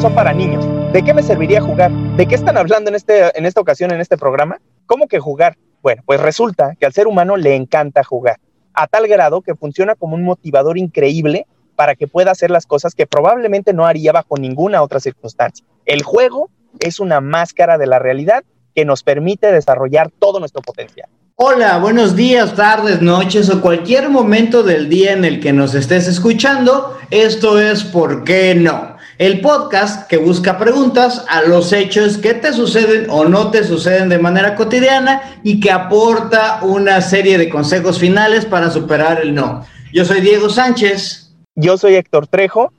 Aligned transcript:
Son 0.00 0.14
para 0.14 0.32
niños. 0.32 0.64
¿De 0.92 1.02
qué 1.04 1.12
me 1.12 1.22
serviría 1.22 1.60
jugar? 1.60 1.92
¿De 2.16 2.26
qué 2.26 2.34
están 2.34 2.56
hablando 2.56 2.88
en, 2.88 2.96
este, 2.96 3.38
en 3.38 3.44
esta 3.44 3.60
ocasión, 3.60 3.92
en 3.92 4.00
este 4.00 4.16
programa? 4.16 4.58
¿Cómo 4.86 5.06
que 5.06 5.20
jugar? 5.20 5.58
Bueno, 5.82 6.02
pues 6.06 6.18
resulta 6.18 6.74
que 6.80 6.86
al 6.86 6.94
ser 6.94 7.06
humano 7.06 7.36
le 7.36 7.54
encanta 7.54 8.02
jugar, 8.02 8.40
a 8.72 8.86
tal 8.86 9.06
grado 9.06 9.42
que 9.42 9.54
funciona 9.54 9.94
como 9.94 10.16
un 10.16 10.24
motivador 10.24 10.78
increíble 10.78 11.46
para 11.76 11.94
que 11.94 12.08
pueda 12.08 12.30
hacer 12.30 12.50
las 12.50 12.66
cosas 12.66 12.94
que 12.94 13.06
probablemente 13.06 13.74
no 13.74 13.86
haría 13.86 14.12
bajo 14.12 14.38
ninguna 14.38 14.82
otra 14.82 14.98
circunstancia. 14.98 15.64
El 15.84 16.02
juego 16.02 16.48
es 16.80 16.98
una 16.98 17.20
máscara 17.20 17.76
de 17.76 17.86
la 17.86 17.98
realidad 17.98 18.42
que 18.74 18.84
nos 18.86 19.02
permite 19.02 19.52
desarrollar 19.52 20.10
todo 20.18 20.40
nuestro 20.40 20.62
potencial. 20.62 21.08
Hola, 21.36 21.78
buenos 21.78 22.16
días, 22.16 22.54
tardes, 22.54 23.02
noches 23.02 23.50
o 23.50 23.60
cualquier 23.60 24.08
momento 24.08 24.62
del 24.62 24.88
día 24.88 25.12
en 25.12 25.24
el 25.24 25.38
que 25.38 25.52
nos 25.52 25.74
estés 25.74 26.08
escuchando. 26.08 26.96
Esto 27.10 27.60
es 27.60 27.84
¿Por 27.84 28.24
qué 28.24 28.54
no? 28.54 28.92
El 29.18 29.40
podcast 29.42 30.08
que 30.08 30.16
busca 30.16 30.58
preguntas 30.58 31.24
a 31.28 31.42
los 31.42 31.72
hechos 31.72 32.16
que 32.16 32.32
te 32.32 32.52
suceden 32.52 33.08
o 33.10 33.26
no 33.26 33.50
te 33.50 33.62
suceden 33.62 34.08
de 34.08 34.18
manera 34.18 34.54
cotidiana 34.54 35.38
y 35.42 35.60
que 35.60 35.70
aporta 35.70 36.60
una 36.62 37.00
serie 37.02 37.36
de 37.36 37.50
consejos 37.50 37.98
finales 37.98 38.46
para 38.46 38.70
superar 38.70 39.20
el 39.20 39.34
no. 39.34 39.66
Yo 39.92 40.06
soy 40.06 40.22
Diego 40.22 40.48
Sánchez. 40.48 41.34
Yo 41.54 41.76
soy 41.76 41.96
Héctor 41.96 42.26
Trejo 42.26 42.72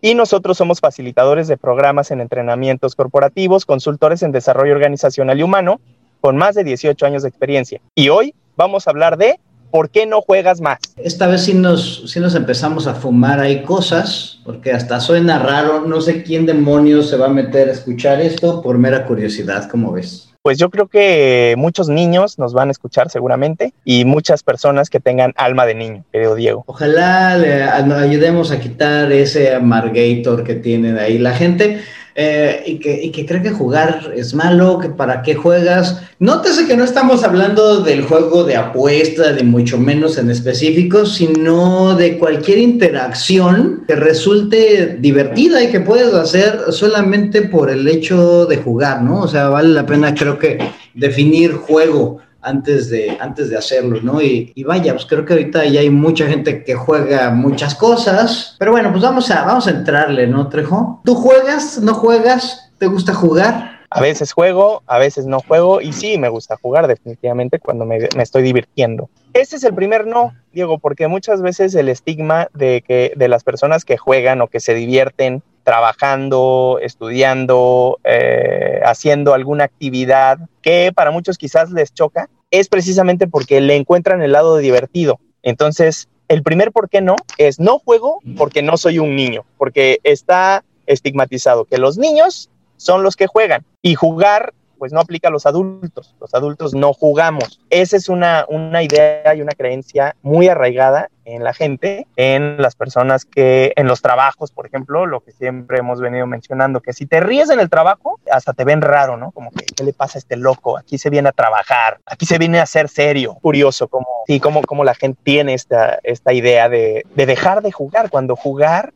y 0.00 0.14
nosotros 0.14 0.56
somos 0.56 0.78
facilitadores 0.78 1.48
de 1.48 1.56
programas 1.56 2.12
en 2.12 2.20
entrenamientos 2.20 2.94
corporativos, 2.94 3.66
consultores 3.66 4.22
en 4.22 4.30
desarrollo 4.30 4.74
organizacional 4.74 5.40
y 5.40 5.42
humano, 5.42 5.80
con 6.20 6.36
más 6.36 6.54
de 6.54 6.62
18 6.62 7.04
años 7.04 7.22
de 7.22 7.28
experiencia. 7.28 7.80
Y 7.96 8.08
hoy 8.08 8.34
vamos 8.56 8.86
a 8.86 8.90
hablar 8.90 9.16
de 9.16 9.40
¿por 9.72 9.90
qué 9.90 10.06
no 10.06 10.20
juegas 10.20 10.60
más? 10.60 10.78
Esta 10.98 11.26
vez 11.26 11.44
sí 11.44 11.54
nos, 11.54 12.04
sí 12.08 12.20
nos 12.20 12.36
empezamos 12.36 12.86
a 12.86 12.94
fumar 12.94 13.40
ahí 13.40 13.62
cosas, 13.62 14.38
porque 14.44 14.70
hasta 14.70 15.00
suena 15.00 15.38
raro, 15.38 15.80
no 15.80 16.00
sé 16.00 16.22
quién 16.22 16.46
demonios 16.46 17.08
se 17.08 17.16
va 17.16 17.26
a 17.26 17.30
meter 17.30 17.70
a 17.70 17.72
escuchar 17.72 18.20
esto 18.20 18.62
por 18.62 18.78
mera 18.78 19.06
curiosidad, 19.06 19.68
¿cómo 19.70 19.92
ves? 19.92 20.28
Pues 20.42 20.58
yo 20.58 20.70
creo 20.70 20.88
que 20.88 21.54
muchos 21.56 21.88
niños 21.88 22.38
nos 22.38 22.52
van 22.52 22.68
a 22.68 22.72
escuchar 22.72 23.10
seguramente 23.10 23.72
y 23.84 24.04
muchas 24.04 24.42
personas 24.42 24.90
que 24.90 24.98
tengan 24.98 25.32
alma 25.36 25.66
de 25.66 25.76
niño, 25.76 26.04
querido 26.12 26.34
Diego. 26.34 26.64
Ojalá 26.66 27.38
le 27.38 27.62
ayudemos 27.62 28.50
a 28.50 28.58
quitar 28.58 29.10
ese 29.12 29.54
amargator 29.54 30.42
que 30.42 30.56
tienen 30.56 30.98
ahí 30.98 31.18
la 31.18 31.32
gente. 31.32 31.80
Eh, 32.14 32.62
y, 32.66 32.78
que, 32.78 33.02
y, 33.04 33.10
que, 33.10 33.24
cree 33.24 33.40
que 33.40 33.50
jugar 33.50 34.12
es 34.14 34.34
malo, 34.34 34.78
que 34.78 34.90
para 34.90 35.22
qué 35.22 35.34
juegas. 35.34 36.02
Nótese 36.18 36.66
que 36.66 36.76
no 36.76 36.84
estamos 36.84 37.24
hablando 37.24 37.80
del 37.80 38.02
juego 38.02 38.44
de 38.44 38.56
apuesta, 38.56 39.32
de 39.32 39.42
mucho 39.42 39.78
menos 39.78 40.18
en 40.18 40.30
específico, 40.30 41.06
sino 41.06 41.96
de 41.96 42.18
cualquier 42.18 42.58
interacción 42.58 43.84
que 43.88 43.96
resulte 43.96 44.98
divertida 45.00 45.62
y 45.62 45.70
que 45.70 45.80
puedes 45.80 46.12
hacer 46.12 46.60
solamente 46.70 47.42
por 47.42 47.70
el 47.70 47.88
hecho 47.88 48.44
de 48.44 48.58
jugar, 48.58 49.02
¿no? 49.02 49.20
O 49.22 49.28
sea, 49.28 49.48
vale 49.48 49.70
la 49.70 49.86
pena 49.86 50.14
creo 50.14 50.38
que 50.38 50.58
definir 50.94 51.52
juego 51.52 52.20
antes 52.42 52.90
de, 52.90 53.16
antes 53.20 53.50
de 53.50 53.56
hacerlo, 53.56 54.00
¿no? 54.02 54.20
Y, 54.20 54.52
vaya, 54.64 54.92
pues 54.92 55.06
creo 55.06 55.24
que 55.24 55.32
ahorita 55.32 55.64
ya 55.64 55.80
hay 55.80 55.90
mucha 55.90 56.26
gente 56.26 56.64
que 56.64 56.74
juega 56.74 57.30
muchas 57.30 57.74
cosas, 57.74 58.56
pero 58.58 58.72
bueno, 58.72 58.90
pues 58.90 59.02
vamos 59.02 59.30
a, 59.30 59.44
vamos 59.44 59.66
a 59.66 59.70
entrarle, 59.70 60.26
¿no, 60.26 60.48
Trejo? 60.48 61.00
¿Tú 61.04 61.14
juegas? 61.14 61.78
¿No 61.78 61.94
juegas? 61.94 62.70
¿Te 62.78 62.86
gusta 62.86 63.14
jugar? 63.14 63.80
A 63.90 64.00
veces 64.00 64.32
juego, 64.32 64.82
a 64.86 64.98
veces 64.98 65.26
no 65.26 65.40
juego 65.40 65.82
y 65.82 65.92
sí, 65.92 66.16
me 66.16 66.30
gusta 66.30 66.56
jugar 66.56 66.86
definitivamente 66.86 67.58
cuando 67.58 67.84
me, 67.84 68.08
me 68.16 68.22
estoy 68.22 68.42
divirtiendo. 68.42 69.10
Ese 69.34 69.56
es 69.56 69.64
el 69.64 69.74
primer 69.74 70.06
no, 70.06 70.32
Diego, 70.52 70.78
porque 70.78 71.08
muchas 71.08 71.42
veces 71.42 71.74
el 71.74 71.90
estigma 71.90 72.48
de 72.54 72.82
que 72.86 73.12
de 73.16 73.28
las 73.28 73.44
personas 73.44 73.84
que 73.84 73.98
juegan 73.98 74.40
o 74.40 74.48
que 74.48 74.60
se 74.60 74.74
divierten 74.74 75.42
trabajando, 75.62 76.78
estudiando, 76.82 77.98
eh, 78.04 78.80
haciendo 78.84 79.34
alguna 79.34 79.64
actividad 79.64 80.38
que 80.60 80.92
para 80.94 81.10
muchos 81.10 81.38
quizás 81.38 81.70
les 81.70 81.92
choca, 81.94 82.28
es 82.52 82.68
precisamente 82.68 83.26
porque 83.26 83.60
le 83.60 83.74
encuentran 83.74 84.22
el 84.22 84.30
lado 84.30 84.58
divertido. 84.58 85.18
Entonces, 85.42 86.08
el 86.28 86.44
primer 86.44 86.70
por 86.70 86.88
qué 86.88 87.00
no 87.00 87.16
es 87.38 87.58
no 87.58 87.80
juego 87.80 88.20
porque 88.36 88.62
no 88.62 88.76
soy 88.76 89.00
un 89.00 89.16
niño, 89.16 89.44
porque 89.58 89.98
está 90.04 90.62
estigmatizado 90.86 91.64
que 91.64 91.78
los 91.78 91.98
niños 91.98 92.50
son 92.76 93.02
los 93.02 93.16
que 93.16 93.26
juegan 93.26 93.64
y 93.80 93.94
jugar 93.94 94.54
pues 94.78 94.92
no 94.92 95.00
aplica 95.00 95.28
a 95.28 95.30
los 95.30 95.46
adultos. 95.46 96.16
Los 96.20 96.34
adultos 96.34 96.74
no 96.74 96.92
jugamos. 96.92 97.60
Esa 97.70 97.96
es 97.96 98.08
una, 98.08 98.46
una 98.48 98.82
idea 98.82 99.32
y 99.32 99.40
una 99.40 99.52
creencia 99.52 100.16
muy 100.22 100.48
arraigada 100.48 101.08
en 101.24 101.44
la 101.44 101.52
gente, 101.52 102.06
en 102.16 102.60
las 102.60 102.74
personas 102.74 103.24
que, 103.24 103.72
en 103.76 103.86
los 103.86 104.02
trabajos, 104.02 104.50
por 104.50 104.66
ejemplo, 104.66 105.06
lo 105.06 105.20
que 105.20 105.32
siempre 105.32 105.78
hemos 105.78 106.00
venido 106.00 106.26
mencionando, 106.26 106.80
que 106.80 106.92
si 106.92 107.06
te 107.06 107.20
ríes 107.20 107.50
en 107.50 107.60
el 107.60 107.70
trabajo, 107.70 108.18
hasta 108.30 108.52
te 108.52 108.64
ven 108.64 108.82
raro, 108.82 109.16
¿no? 109.16 109.30
Como 109.32 109.50
que, 109.50 109.64
¿qué 109.64 109.84
le 109.84 109.92
pasa 109.92 110.18
a 110.18 110.20
este 110.20 110.36
loco? 110.36 110.76
Aquí 110.78 110.98
se 110.98 111.10
viene 111.10 111.28
a 111.28 111.32
trabajar, 111.32 112.00
aquí 112.06 112.26
se 112.26 112.38
viene 112.38 112.60
a 112.60 112.66
ser 112.66 112.88
serio. 112.88 113.34
Curioso, 113.40 113.88
como, 113.88 114.06
sí, 114.26 114.40
como, 114.40 114.62
como 114.62 114.84
la 114.84 114.94
gente 114.94 115.20
tiene 115.22 115.54
esta, 115.54 115.98
esta 116.02 116.32
idea 116.32 116.68
de, 116.68 117.04
de 117.14 117.26
dejar 117.26 117.62
de 117.62 117.72
jugar, 117.72 118.10
cuando 118.10 118.36
jugar 118.36 118.92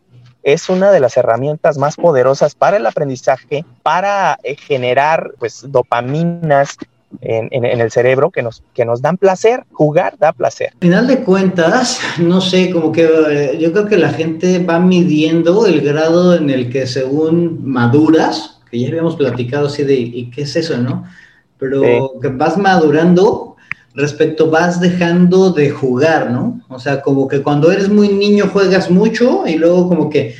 es 0.46 0.68
una 0.68 0.92
de 0.92 1.00
las 1.00 1.16
herramientas 1.16 1.76
más 1.76 1.96
poderosas 1.96 2.54
para 2.54 2.76
el 2.76 2.86
aprendizaje, 2.86 3.64
para 3.82 4.38
generar 4.44 5.32
pues 5.40 5.64
dopaminas 5.66 6.76
en, 7.20 7.64
el 7.64 7.90
cerebro 7.90 8.30
que 8.30 8.42
nos, 8.42 8.62
que 8.74 8.84
nos 8.84 9.02
dan 9.02 9.16
placer. 9.16 9.64
Jugar 9.72 10.18
da 10.18 10.32
placer. 10.32 10.70
Al 10.74 10.80
final 10.80 11.06
de 11.06 11.22
cuentas, 11.22 12.00
no 12.18 12.40
sé, 12.40 12.70
como 12.70 12.92
que 12.92 13.04
eh, 13.04 13.58
yo 13.58 13.72
creo 13.72 13.86
que 13.86 13.96
la 13.96 14.10
gente 14.10 14.58
va 14.58 14.78
midiendo 14.78 15.66
el 15.66 15.80
grado 15.80 16.34
en 16.34 16.50
el 16.50 16.70
que 16.70 16.86
según 16.86 17.60
maduras, 17.64 18.60
que 18.70 18.80
ya 18.80 18.88
habíamos 18.88 19.16
platicado 19.16 19.66
así 19.66 19.84
de, 19.84 19.94
¿y 19.94 20.30
qué 20.30 20.42
es 20.42 20.56
eso, 20.56 20.76
no? 20.78 21.04
Pero 21.58 22.12
que 22.20 22.28
vas 22.28 22.58
madurando 22.58 23.56
respecto 23.96 24.50
vas 24.50 24.78
dejando 24.78 25.50
de 25.50 25.70
jugar, 25.70 26.30
¿no? 26.30 26.60
O 26.68 26.78
sea, 26.78 27.00
como 27.00 27.26
que 27.26 27.42
cuando 27.42 27.72
eres 27.72 27.88
muy 27.88 28.08
niño 28.08 28.50
juegas 28.52 28.90
mucho 28.90 29.46
y 29.46 29.56
luego 29.56 29.88
como 29.88 30.10
que 30.10 30.34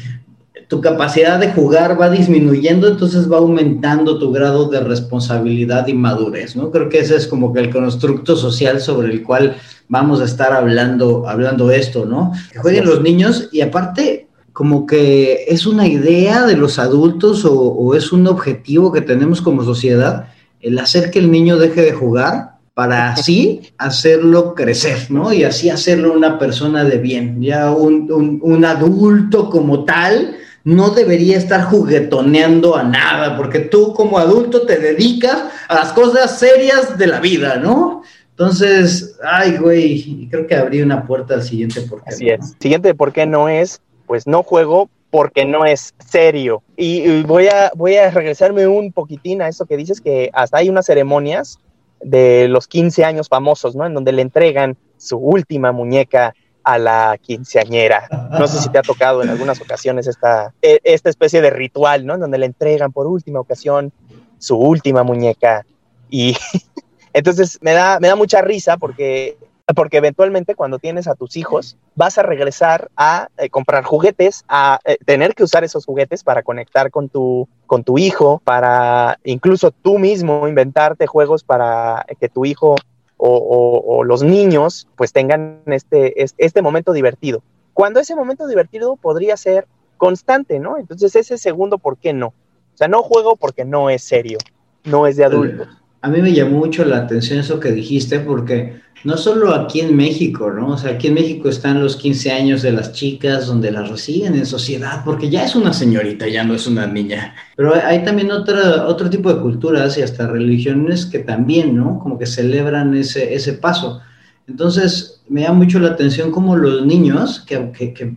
tu 0.68 0.80
capacidad 0.80 1.38
de 1.38 1.52
jugar 1.52 2.00
va 2.00 2.10
disminuyendo, 2.10 2.88
entonces 2.88 3.30
va 3.30 3.38
aumentando 3.38 4.18
tu 4.18 4.32
grado 4.32 4.68
de 4.68 4.80
responsabilidad 4.80 5.86
y 5.86 5.94
madurez, 5.94 6.56
¿no? 6.56 6.70
Creo 6.70 6.88
que 6.88 7.00
ese 7.00 7.16
es 7.16 7.26
como 7.26 7.52
que 7.52 7.60
el 7.60 7.70
constructo 7.70 8.36
social 8.36 8.80
sobre 8.80 9.12
el 9.12 9.22
cual 9.22 9.56
vamos 9.88 10.20
a 10.20 10.24
estar 10.24 10.52
hablando, 10.52 11.28
hablando 11.28 11.70
esto, 11.70 12.04
¿no? 12.04 12.32
Que 12.52 12.58
jueguen 12.58 12.86
los 12.86 13.00
niños 13.00 13.48
y 13.52 13.60
aparte 13.60 14.28
como 14.52 14.86
que 14.86 15.44
es 15.48 15.66
una 15.66 15.86
idea 15.86 16.46
de 16.46 16.56
los 16.56 16.78
adultos 16.78 17.44
o, 17.44 17.54
o 17.54 17.94
es 17.94 18.12
un 18.12 18.26
objetivo 18.26 18.90
que 18.90 19.02
tenemos 19.02 19.42
como 19.42 19.62
sociedad 19.62 20.28
el 20.60 20.78
hacer 20.78 21.10
que 21.10 21.18
el 21.18 21.30
niño 21.30 21.58
deje 21.58 21.82
de 21.82 21.92
jugar 21.92 22.56
para 22.76 23.12
así 23.12 23.62
hacerlo 23.78 24.54
crecer, 24.54 25.10
¿no? 25.10 25.32
Y 25.32 25.44
así 25.44 25.70
hacerlo 25.70 26.12
una 26.12 26.38
persona 26.38 26.84
de 26.84 26.98
bien. 26.98 27.40
Ya 27.40 27.70
un, 27.70 28.64
adulto 28.64 29.48
como 29.48 29.84
tal 29.84 30.36
no 30.66 30.90
debería 30.90 31.38
estar 31.38 31.62
juguetoneando 31.62 32.74
a 32.74 32.82
nada, 32.82 33.36
porque 33.36 33.60
tú 33.60 33.94
como 33.94 34.18
adulto 34.18 34.66
te 34.66 34.76
dedicas 34.76 35.44
a 35.68 35.74
las 35.76 35.92
cosas 35.92 36.40
serias 36.40 36.98
de 36.98 37.06
la 37.06 37.20
vida, 37.20 37.56
¿no? 37.58 38.02
Entonces, 38.30 39.16
ay, 39.22 39.58
güey, 39.58 40.26
creo 40.28 40.44
que 40.48 40.56
abrí 40.56 40.82
una 40.82 41.06
puerta 41.06 41.34
al 41.34 41.44
siguiente 41.44 41.82
por 41.82 42.02
qué. 42.02 42.10
Así 42.10 42.28
es. 42.30 42.56
Siguiente 42.58 42.96
por 42.96 43.12
qué 43.12 43.26
no 43.26 43.48
es, 43.48 43.80
pues 44.08 44.26
no 44.26 44.42
juego 44.42 44.90
porque 45.10 45.44
no 45.44 45.64
es 45.64 45.94
serio. 46.04 46.64
Y, 46.76 47.22
voy, 47.22 47.46
a, 47.46 47.70
voy 47.76 47.94
a 47.94 48.10
regresarme 48.10 48.66
un 48.66 48.90
poquitín 48.90 49.42
a 49.42 49.48
eso 49.48 49.66
que 49.66 49.76
dices, 49.76 50.00
que 50.00 50.30
hasta 50.32 50.58
hay 50.58 50.68
unas 50.68 50.86
ceremonias 50.86 51.60
de 52.00 52.48
los 52.48 52.66
15 52.66 53.04
años 53.04 53.28
famosos, 53.28 53.76
¿no? 53.76 53.86
En 53.86 53.94
donde 53.94 54.10
le 54.10 54.22
entregan 54.22 54.76
su 54.96 55.16
última 55.16 55.70
muñeca 55.70 56.34
a 56.66 56.78
la 56.78 57.16
quinceañera. 57.22 58.08
No 58.32 58.48
sé 58.48 58.60
si 58.60 58.68
te 58.70 58.78
ha 58.78 58.82
tocado 58.82 59.22
en 59.22 59.30
algunas 59.30 59.60
ocasiones 59.60 60.08
esta, 60.08 60.52
e, 60.60 60.80
esta 60.82 61.08
especie 61.08 61.40
de 61.40 61.50
ritual, 61.50 62.04
¿no? 62.04 62.14
En 62.14 62.20
donde 62.20 62.38
le 62.38 62.46
entregan 62.46 62.90
por 62.90 63.06
última 63.06 63.38
ocasión 63.38 63.92
su 64.38 64.56
última 64.56 65.04
muñeca. 65.04 65.64
Y 66.10 66.36
entonces 67.12 67.58
me 67.60 67.72
da, 67.72 68.00
me 68.00 68.08
da 68.08 68.16
mucha 68.16 68.42
risa 68.42 68.76
porque 68.78 69.38
porque 69.74 69.96
eventualmente 69.96 70.54
cuando 70.54 70.78
tienes 70.78 71.08
a 71.08 71.16
tus 71.16 71.36
hijos 71.36 71.76
vas 71.96 72.18
a 72.18 72.22
regresar 72.22 72.88
a 72.96 73.28
eh, 73.36 73.50
comprar 73.50 73.82
juguetes, 73.82 74.44
a 74.48 74.78
eh, 74.84 74.96
tener 75.04 75.34
que 75.34 75.42
usar 75.42 75.64
esos 75.64 75.84
juguetes 75.84 76.22
para 76.22 76.44
conectar 76.44 76.92
con 76.92 77.08
tu, 77.08 77.48
con 77.66 77.82
tu 77.82 77.98
hijo, 77.98 78.40
para 78.44 79.18
incluso 79.24 79.72
tú 79.72 79.98
mismo 79.98 80.46
inventarte 80.46 81.08
juegos 81.08 81.42
para 81.42 82.06
que 82.20 82.28
tu 82.28 82.44
hijo 82.44 82.76
o, 83.18 84.04
los 84.04 84.22
niños 84.22 84.88
pues 84.96 85.12
tengan 85.12 85.62
este, 85.66 86.24
este 86.36 86.62
momento 86.62 86.92
divertido. 86.92 87.42
Cuando 87.72 88.00
ese 88.00 88.14
momento 88.14 88.46
divertido 88.46 88.96
podría 88.96 89.36
ser 89.36 89.66
constante, 89.96 90.58
¿no? 90.58 90.78
Entonces 90.78 91.16
ese 91.16 91.38
segundo, 91.38 91.78
¿por 91.78 91.96
qué 91.96 92.12
no? 92.12 92.28
O 92.28 92.76
sea, 92.76 92.88
no 92.88 93.02
juego 93.02 93.36
porque 93.36 93.64
no 93.64 93.90
es 93.90 94.02
serio, 94.02 94.38
no 94.84 95.06
es 95.06 95.16
de 95.16 95.24
adultos 95.24 95.68
a 96.06 96.08
mí 96.08 96.22
me 96.22 96.32
llamó 96.32 96.58
mucho 96.58 96.84
la 96.84 96.98
atención 96.98 97.40
eso 97.40 97.58
que 97.58 97.72
dijiste, 97.72 98.20
porque 98.20 98.80
no 99.02 99.16
solo 99.16 99.52
aquí 99.52 99.80
en 99.80 99.96
México, 99.96 100.52
¿no? 100.52 100.68
O 100.68 100.78
sea, 100.78 100.92
aquí 100.92 101.08
en 101.08 101.14
México 101.14 101.48
están 101.48 101.82
los 101.82 101.96
15 101.96 102.30
años 102.30 102.62
de 102.62 102.70
las 102.70 102.92
chicas 102.92 103.48
donde 103.48 103.72
las 103.72 103.90
reciben 103.90 104.36
en 104.36 104.46
sociedad, 104.46 105.02
porque 105.04 105.28
ya 105.28 105.44
es 105.44 105.56
una 105.56 105.72
señorita, 105.72 106.28
ya 106.28 106.44
no 106.44 106.54
es 106.54 106.68
una 106.68 106.86
niña. 106.86 107.34
Pero 107.56 107.74
hay 107.74 108.04
también 108.04 108.30
otra, 108.30 108.86
otro 108.86 109.10
tipo 109.10 109.34
de 109.34 109.40
culturas 109.40 109.98
y 109.98 110.02
hasta 110.02 110.28
religiones 110.28 111.06
que 111.06 111.18
también, 111.18 111.76
¿no? 111.76 111.98
Como 111.98 112.16
que 112.20 112.26
celebran 112.26 112.94
ese, 112.94 113.34
ese 113.34 113.54
paso. 113.54 114.00
Entonces, 114.46 115.24
me 115.28 115.40
llama 115.40 115.58
mucho 115.58 115.80
la 115.80 115.88
atención 115.88 116.30
como 116.30 116.54
los 116.54 116.86
niños, 116.86 117.40
que, 117.40 117.72
que, 117.72 118.14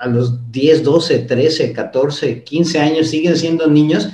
a 0.00 0.08
los 0.08 0.50
10, 0.50 0.82
12, 0.82 1.20
13, 1.20 1.72
14, 1.72 2.42
15 2.42 2.80
años 2.80 3.06
siguen 3.06 3.36
siendo 3.36 3.68
niños, 3.68 4.08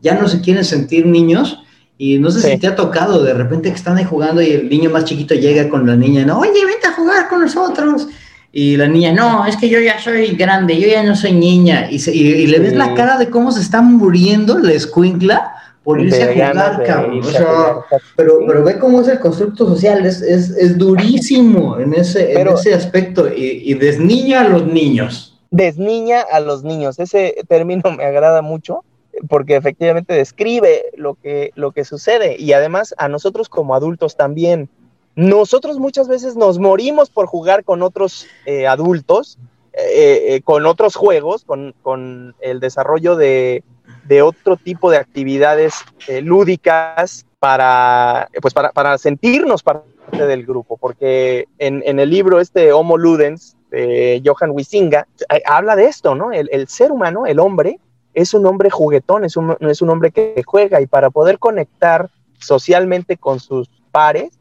ya 0.00 0.18
no 0.18 0.26
se 0.26 0.40
quieren 0.40 0.64
sentir 0.64 1.04
niños 1.04 1.58
y 1.98 2.18
no 2.18 2.30
sé 2.30 2.40
Sí. 2.40 2.50
si 2.52 2.58
te 2.58 2.66
ha 2.66 2.74
tocado 2.76 3.22
de 3.22 3.34
repente 3.34 3.68
que 3.70 3.76
están 3.76 3.96
ahí 3.96 4.04
jugando 4.04 4.42
y 4.42 4.50
el 4.52 4.68
niño 4.68 4.90
más 4.90 5.04
chiquito 5.04 5.34
llega 5.34 5.68
con 5.68 5.86
la 5.86 5.94
niña, 5.96 6.24
no, 6.24 6.38
oye, 6.40 6.64
vente 6.66 6.86
a 6.88 6.92
jugar 6.94 7.28
con 7.28 7.40
nosotros. 7.42 8.08
Y 8.54 8.76
la 8.76 8.86
niña, 8.86 9.12
no, 9.12 9.46
es 9.46 9.56
que 9.56 9.68
yo 9.70 9.80
ya 9.80 9.98
soy 9.98 10.34
grande, 10.36 10.78
yo 10.78 10.86
ya 10.86 11.02
no 11.02 11.16
soy 11.16 11.32
niña. 11.32 11.88
Y, 11.90 11.98
se- 12.00 12.14
y- 12.14 12.20
y 12.20 12.46
le 12.48 12.58
ves 12.58 12.70
Sí. 12.72 12.76
la 12.76 12.92
cara 12.94 13.16
de 13.16 13.30
cómo 13.30 13.50
se 13.50 13.62
está 13.62 13.80
muriendo 13.80 14.58
la 14.58 14.72
escuincla 14.74 15.52
por 15.84 16.00
irse 16.02 16.22
a 16.22 16.26
De 16.26 16.34
jugar, 16.34 16.82
cabrón. 16.84 17.20
O 17.20 17.22
sea, 17.24 17.76
pero, 18.14 18.40
pero 18.46 18.62
ve 18.62 18.78
cómo 18.78 19.00
es 19.00 19.08
el 19.08 19.20
constructo 19.20 19.66
social, 19.66 20.04
es, 20.04 20.20
es, 20.20 20.50
es 20.50 20.76
durísimo 20.76 21.78
en 21.78 21.94
ese, 21.94 22.32
en 22.38 22.46
ese 22.48 22.74
aspecto 22.74 23.26
y, 23.34 23.62
y 23.64 23.74
desniña 23.74 24.42
a 24.42 24.48
los 24.48 24.66
niños. 24.66 25.38
desniña 25.50 26.20
a 26.30 26.40
los 26.40 26.62
niños. 26.62 26.98
Ese 26.98 27.34
término 27.48 27.82
me 27.96 28.04
agrada 28.04 28.42
mucho 28.42 28.84
porque 29.28 29.56
efectivamente 29.56 30.14
describe 30.14 30.84
lo 30.96 31.14
que, 31.14 31.52
lo 31.54 31.72
que 31.72 31.84
sucede 31.84 32.36
y 32.38 32.52
además 32.52 32.94
a 32.98 33.08
nosotros 33.08 33.48
como 33.48 33.74
adultos 33.74 34.16
también. 34.16 34.68
Nosotros 35.14 35.78
muchas 35.78 36.08
veces 36.08 36.36
nos 36.36 36.58
morimos 36.58 37.10
por 37.10 37.26
jugar 37.26 37.64
con 37.64 37.82
otros 37.82 38.26
eh, 38.46 38.66
adultos, 38.66 39.38
eh, 39.74 40.34
eh, 40.34 40.40
con 40.42 40.64
otros 40.66 40.96
juegos, 40.96 41.44
con, 41.44 41.74
con 41.82 42.34
el 42.40 42.60
desarrollo 42.60 43.16
de, 43.16 43.62
de 44.04 44.22
otro 44.22 44.56
tipo 44.56 44.90
de 44.90 44.96
actividades 44.96 45.74
lúdicas 46.22 47.26
para, 47.38 48.28
pues 48.40 48.54
para, 48.54 48.70
para 48.72 48.96
sentirnos 48.98 49.62
parte 49.62 49.86
del 50.12 50.46
grupo, 50.46 50.76
porque 50.76 51.46
en, 51.58 51.82
en 51.84 51.98
el 51.98 52.10
libro 52.10 52.40
este 52.40 52.72
Homo 52.72 52.96
Ludens 52.96 53.56
de 53.70 54.22
Johan 54.24 54.50
Huizinga 54.50 55.08
eh, 55.28 55.42
habla 55.44 55.74
de 55.74 55.86
esto, 55.86 56.14
¿no? 56.14 56.32
El, 56.32 56.48
el 56.52 56.68
ser 56.68 56.92
humano, 56.92 57.26
el 57.26 57.40
hombre, 57.40 57.80
es 58.14 58.34
un 58.34 58.46
hombre 58.46 58.70
juguetón, 58.70 59.24
es 59.24 59.36
un, 59.36 59.56
es 59.60 59.82
un 59.82 59.90
hombre 59.90 60.10
que 60.10 60.42
juega 60.44 60.80
y 60.80 60.86
para 60.86 61.10
poder 61.10 61.38
conectar 61.38 62.10
socialmente 62.38 63.16
con 63.16 63.40
sus 63.40 63.70
pares, 63.90 64.32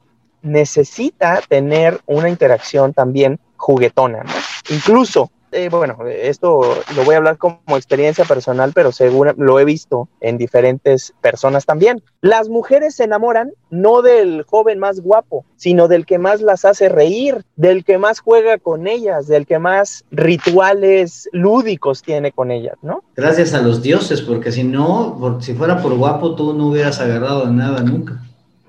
necesita 0.41 1.41
tener 1.47 2.01
una 2.05 2.29
interacción 2.29 2.93
también 2.93 3.39
juguetona, 3.57 4.23
¿no? 4.23 4.31
Incluso, 4.69 5.31
eh, 5.51 5.69
bueno, 5.69 5.97
esto 6.07 6.61
lo 6.95 7.03
voy 7.03 7.15
a 7.15 7.17
hablar 7.17 7.37
como 7.37 7.59
experiencia 7.69 8.25
personal, 8.25 8.71
pero 8.73 8.91
seguro 8.91 9.33
lo 9.37 9.59
he 9.59 9.65
visto 9.65 10.07
en 10.19 10.37
diferentes 10.37 11.13
personas 11.21 11.65
también. 11.65 12.01
Las 12.21 12.49
mujeres 12.49 12.95
se 12.95 13.03
enamoran 13.03 13.51
no 13.69 14.01
del 14.01 14.43
joven 14.43 14.79
más 14.79 15.01
guapo, 15.01 15.45
sino 15.55 15.87
del 15.87 16.05
que 16.05 16.17
más 16.19 16.41
las 16.41 16.65
hace 16.65 16.89
reír, 16.89 17.43
del 17.55 17.83
que 17.83 17.97
más 17.97 18.19
juega 18.19 18.57
con 18.57 18.87
ellas, 18.87 19.27
del 19.27 19.45
que 19.45 19.59
más 19.59 20.05
rituales 20.11 21.29
lúdicos 21.31 22.01
tiene 22.01 22.31
con 22.31 22.51
ellas, 22.51 22.75
¿no? 22.81 23.03
Gracias 23.15 23.53
a 23.53 23.61
los 23.61 23.81
dioses, 23.81 24.21
porque 24.21 24.51
si 24.51 24.63
no, 24.63 25.39
si 25.41 25.53
fuera 25.53 25.81
por 25.81 25.95
guapo, 25.95 26.35
tú 26.35 26.53
no 26.53 26.67
hubieras 26.67 26.99
agarrado 26.99 27.47
nada 27.47 27.81
nunca. 27.81 28.21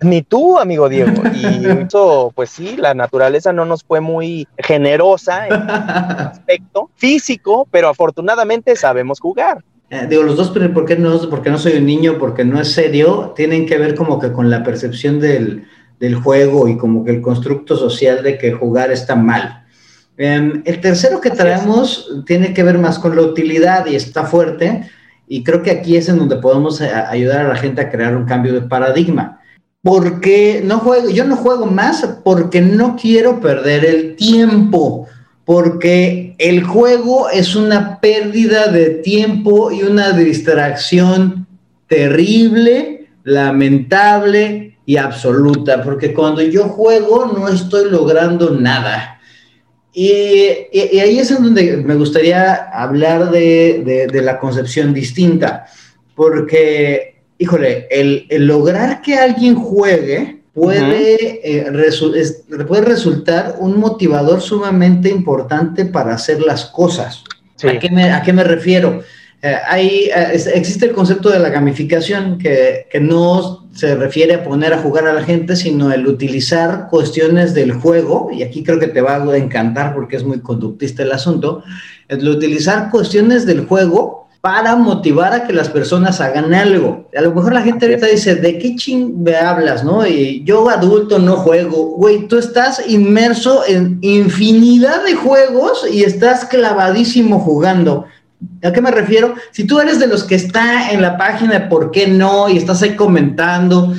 Ni 0.03 0.23
tú, 0.23 0.59
amigo 0.59 0.89
Diego. 0.89 1.23
Y 1.35 1.67
eso, 1.67 2.33
pues 2.35 2.51
sí, 2.51 2.77
la 2.77 2.95
naturaleza 2.95 3.53
no 3.53 3.65
nos 3.65 3.83
fue 3.85 4.01
muy 4.01 4.47
generosa 4.59 5.47
en 5.47 5.53
aspecto 5.71 6.91
físico, 6.97 7.67
pero 7.71 7.89
afortunadamente 7.89 8.77
sabemos 8.77 9.21
jugar. 9.21 9.65
Eh, 9.91 10.07
digo, 10.09 10.23
los 10.23 10.37
dos, 10.37 10.51
pero 10.51 10.73
¿por 10.73 10.87
qué 10.87 10.97
no? 10.97 11.19
Porque 11.29 11.51
no 11.51 11.59
soy 11.59 11.75
un 11.75 11.87
niño, 11.87 12.17
porque 12.19 12.45
no 12.45 12.61
es 12.61 12.73
serio, 12.73 13.35
tienen 13.37 13.67
que 13.67 13.77
ver 13.77 13.95
como 13.95 14.19
que 14.19 14.33
con 14.33 14.49
la 14.49 14.63
percepción 14.63 15.21
del, 15.21 15.67
del 16.01 16.15
juego 16.15 16.67
y 16.67 16.79
como 16.79 17.05
que 17.05 17.11
el 17.11 17.21
constructo 17.21 17.77
social 17.77 18.23
de 18.23 18.39
que 18.39 18.53
jugar 18.53 18.91
está 18.91 19.15
mal. 19.15 19.63
Em, 20.17 20.63
el 20.65 20.81
tercero 20.81 21.21
que 21.21 21.31
traemos 21.31 22.23
tiene 22.27 22.55
que 22.55 22.63
ver 22.63 22.79
más 22.79 22.99
con 22.99 23.15
la 23.17 23.23
utilidad 23.23 23.87
y 23.87 23.95
está 23.95 24.25
fuerte, 24.25 24.89
y 25.29 25.45
creo 25.45 25.63
que 25.63 25.71
aquí 25.71 25.97
es 25.97 26.09
en 26.09 26.19
donde 26.19 26.37
podemos 26.37 26.81
eh, 26.81 26.91
ayudar 26.91 27.47
a 27.47 27.49
la 27.49 27.57
gente 27.57 27.81
a 27.81 27.91
crear 27.91 28.17
un 28.17 28.25
cambio 28.25 28.53
de 28.53 28.63
paradigma. 28.63 29.41
Porque 29.83 30.63
no 30.65 30.79
juego, 30.79 31.11
yo 31.11 31.25
no 31.25 31.37
juego 31.37 31.67
más 31.67 32.07
porque 32.25 32.61
no 32.61 32.97
quiero 32.97 33.41
perder 33.41 33.85
el 33.85 34.17
tiempo 34.17 35.09
porque 35.45 36.35
el 36.39 36.63
juego 36.63 37.29
es 37.29 37.57
una 37.57 38.01
pérdida 38.01 38.69
de 38.69 38.91
tiempo 38.91 39.73
y 39.73 39.83
una 39.83 40.13
distracción 40.13 41.47
terrible, 41.89 43.09
lamentable 43.25 44.79
y 44.87 44.97
absoluta, 44.97 45.83
porque 45.83 46.15
cuando 46.15 46.43
yo 46.43 46.65
juego 46.65 47.27
no 47.27 47.49
estoy 47.49 47.91
logrando 47.91 48.51
nada. 48.51 49.21
Y, 49.93 50.15
ahí 51.01 51.19
es 51.19 51.31
en 51.33 51.43
donde 51.43 51.77
me 51.79 51.97
gustaría 51.97 52.55
hablar 52.55 53.31
de, 53.31 53.83
de- 53.85 54.07
de 54.07 54.23
la 54.23 54.39
concepción 54.39 54.95
distinta, 54.95 55.67
porque, 56.15 57.12
híjole, 57.43 57.87
el, 57.91 58.27
el 58.31 58.47
lograr 58.47 59.03
que 59.03 59.17
alguien 59.17 59.55
juegue 59.57 60.43
puede, 60.55 61.41
eh, 61.43 61.67
resu- 61.73 62.15
es- 62.15 62.45
puede 62.69 62.83
resultar 62.83 63.57
un 63.59 63.79
motivador 63.79 64.41
sumamente 64.41 65.09
importante 65.09 65.85
para 65.87 66.15
hacer 66.15 66.41
las 66.43 66.67
cosas. 66.67 67.25
Sí. 67.57 67.69
¿A, 67.69 67.79
qué 67.79 67.91
me, 67.91 68.11
a 68.13 68.23
qué 68.23 68.33
me 68.33 68.45
refiero? 68.45 69.03
Eh, 69.43 69.57
hay, 69.67 69.89
eh, 70.15 70.29
es- 70.35 70.47
existe 70.47 70.87
el 70.87 70.93
concepto 70.93 71.31
de 71.31 71.39
la 71.39 71.49
gamificación 71.49 72.39
que, 72.39 72.87
que 72.91 73.01
no 73.01 73.67
se 73.75 73.95
refiere 73.97 74.35
a 74.35 74.45
poner 74.45 74.73
a 74.75 74.79
jugar 74.79 75.07
a 75.09 75.15
la 75.15 75.25
gente, 75.25 75.57
sino 75.57 75.91
el 75.93 76.07
utilizar 76.07 76.89
cuestiones 76.91 77.55
del 77.55 77.73
juego, 77.73 78.29
y 78.31 78.43
aquí 78.43 78.63
creo 78.63 78.79
que 78.79 78.89
te 78.89 79.01
va 79.01 79.17
a 79.17 79.37
encantar 79.37 79.95
porque 79.95 80.17
es 80.17 80.23
muy 80.25 80.41
conductista 80.41 81.03
el 81.03 81.11
asunto, 81.13 81.65
el 82.09 82.29
utilizar 82.29 82.91
cuestiones 82.91 83.47
del 83.47 83.67
juego 83.67 84.22
para 84.43 84.75
motivar 84.75 85.33
a 85.33 85.45
que 85.47 85.53
las 85.53 85.69
personas 85.69 86.21
hagan 86.21 86.53
algo. 86.53 87.09
A 87.17 87.21
lo 87.21 87.33
mejor 87.33 87.55
la 87.55 87.63
gente 87.63 87.87
ahorita 87.87 88.09
dice, 88.09 88.35
¿de 88.35 88.59
qué 88.59 88.75
ching 88.75 89.23
me 89.23 89.37
hablas, 89.37 89.85
no? 89.85 90.05
Y 90.05 90.43
yo 90.45 90.69
adulto 90.69 91.21
no 91.21 91.37
juego. 91.37 91.95
Güey, 91.97 92.27
tú 92.27 92.39
estás 92.39 92.83
inmerso 92.89 93.63
en 93.69 93.99
infinidad 94.03 95.05
de 95.05 95.15
juegos 95.15 95.87
y 95.89 96.03
estás 96.03 96.45
clavadísimo 96.45 97.39
jugando. 97.39 98.07
¿A 98.65 98.73
qué 98.73 98.81
me 98.81 98.91
refiero? 98.91 99.37
Si 99.53 99.65
tú 99.65 99.79
eres 99.79 100.01
de 100.01 100.09
los 100.09 100.25
que 100.25 100.35
está 100.35 100.91
en 100.91 101.03
la 101.03 101.17
página 101.17 101.61
de 101.61 101.67
por 101.69 101.93
qué 101.93 102.09
no 102.09 102.49
y 102.49 102.57
estás 102.57 102.83
ahí 102.83 102.97
comentando 102.97 103.95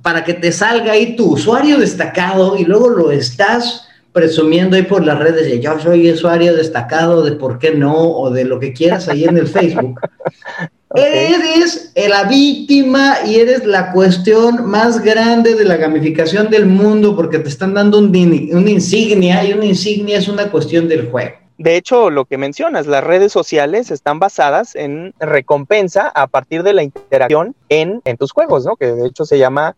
para 0.00 0.24
que 0.24 0.32
te 0.32 0.52
salga 0.52 0.92
ahí 0.92 1.16
tu 1.16 1.34
usuario 1.34 1.76
destacado 1.76 2.56
y 2.56 2.64
luego 2.64 2.88
lo 2.88 3.10
estás 3.10 3.85
presumiendo 4.16 4.76
ahí 4.76 4.82
por 4.82 5.04
las 5.04 5.18
redes 5.18 5.44
de 5.44 5.60
yo 5.60 5.78
soy 5.78 6.10
usuario 6.10 6.56
destacado 6.56 7.22
de 7.22 7.32
por 7.32 7.58
qué 7.58 7.72
no 7.72 7.94
o 7.94 8.30
de 8.30 8.46
lo 8.46 8.58
que 8.58 8.72
quieras 8.72 9.10
ahí 9.10 9.24
en 9.24 9.36
el 9.36 9.46
Facebook. 9.46 10.00
Ok. 10.88 11.00
Eres 11.00 11.92
la 11.96 12.24
víctima 12.24 13.16
y 13.26 13.40
eres 13.40 13.66
la 13.66 13.90
cuestión 13.90 14.70
más 14.70 15.02
grande 15.02 15.56
de 15.56 15.64
la 15.64 15.76
gamificación 15.76 16.48
del 16.48 16.64
mundo 16.64 17.16
porque 17.16 17.40
te 17.40 17.48
están 17.48 17.74
dando 17.74 17.98
un 17.98 18.06
una 18.52 18.70
insignia 18.70 19.44
y 19.44 19.52
una 19.52 19.66
insignia 19.66 20.16
es 20.16 20.28
una 20.28 20.48
cuestión 20.48 20.86
del 20.86 21.10
juego. 21.10 21.34
De 21.58 21.76
hecho, 21.76 22.08
lo 22.08 22.24
que 22.24 22.38
mencionas, 22.38 22.86
las 22.86 23.02
redes 23.02 23.32
sociales 23.32 23.90
están 23.90 24.20
basadas 24.20 24.76
en 24.76 25.12
recompensa 25.18 26.08
a 26.14 26.28
partir 26.28 26.62
de 26.62 26.72
la 26.72 26.84
interacción 26.84 27.56
en, 27.68 28.00
en 28.04 28.16
tus 28.16 28.30
juegos, 28.30 28.64
¿no? 28.64 28.76
Que 28.76 28.86
de 28.92 29.08
hecho 29.08 29.24
se 29.24 29.38
llama 29.38 29.74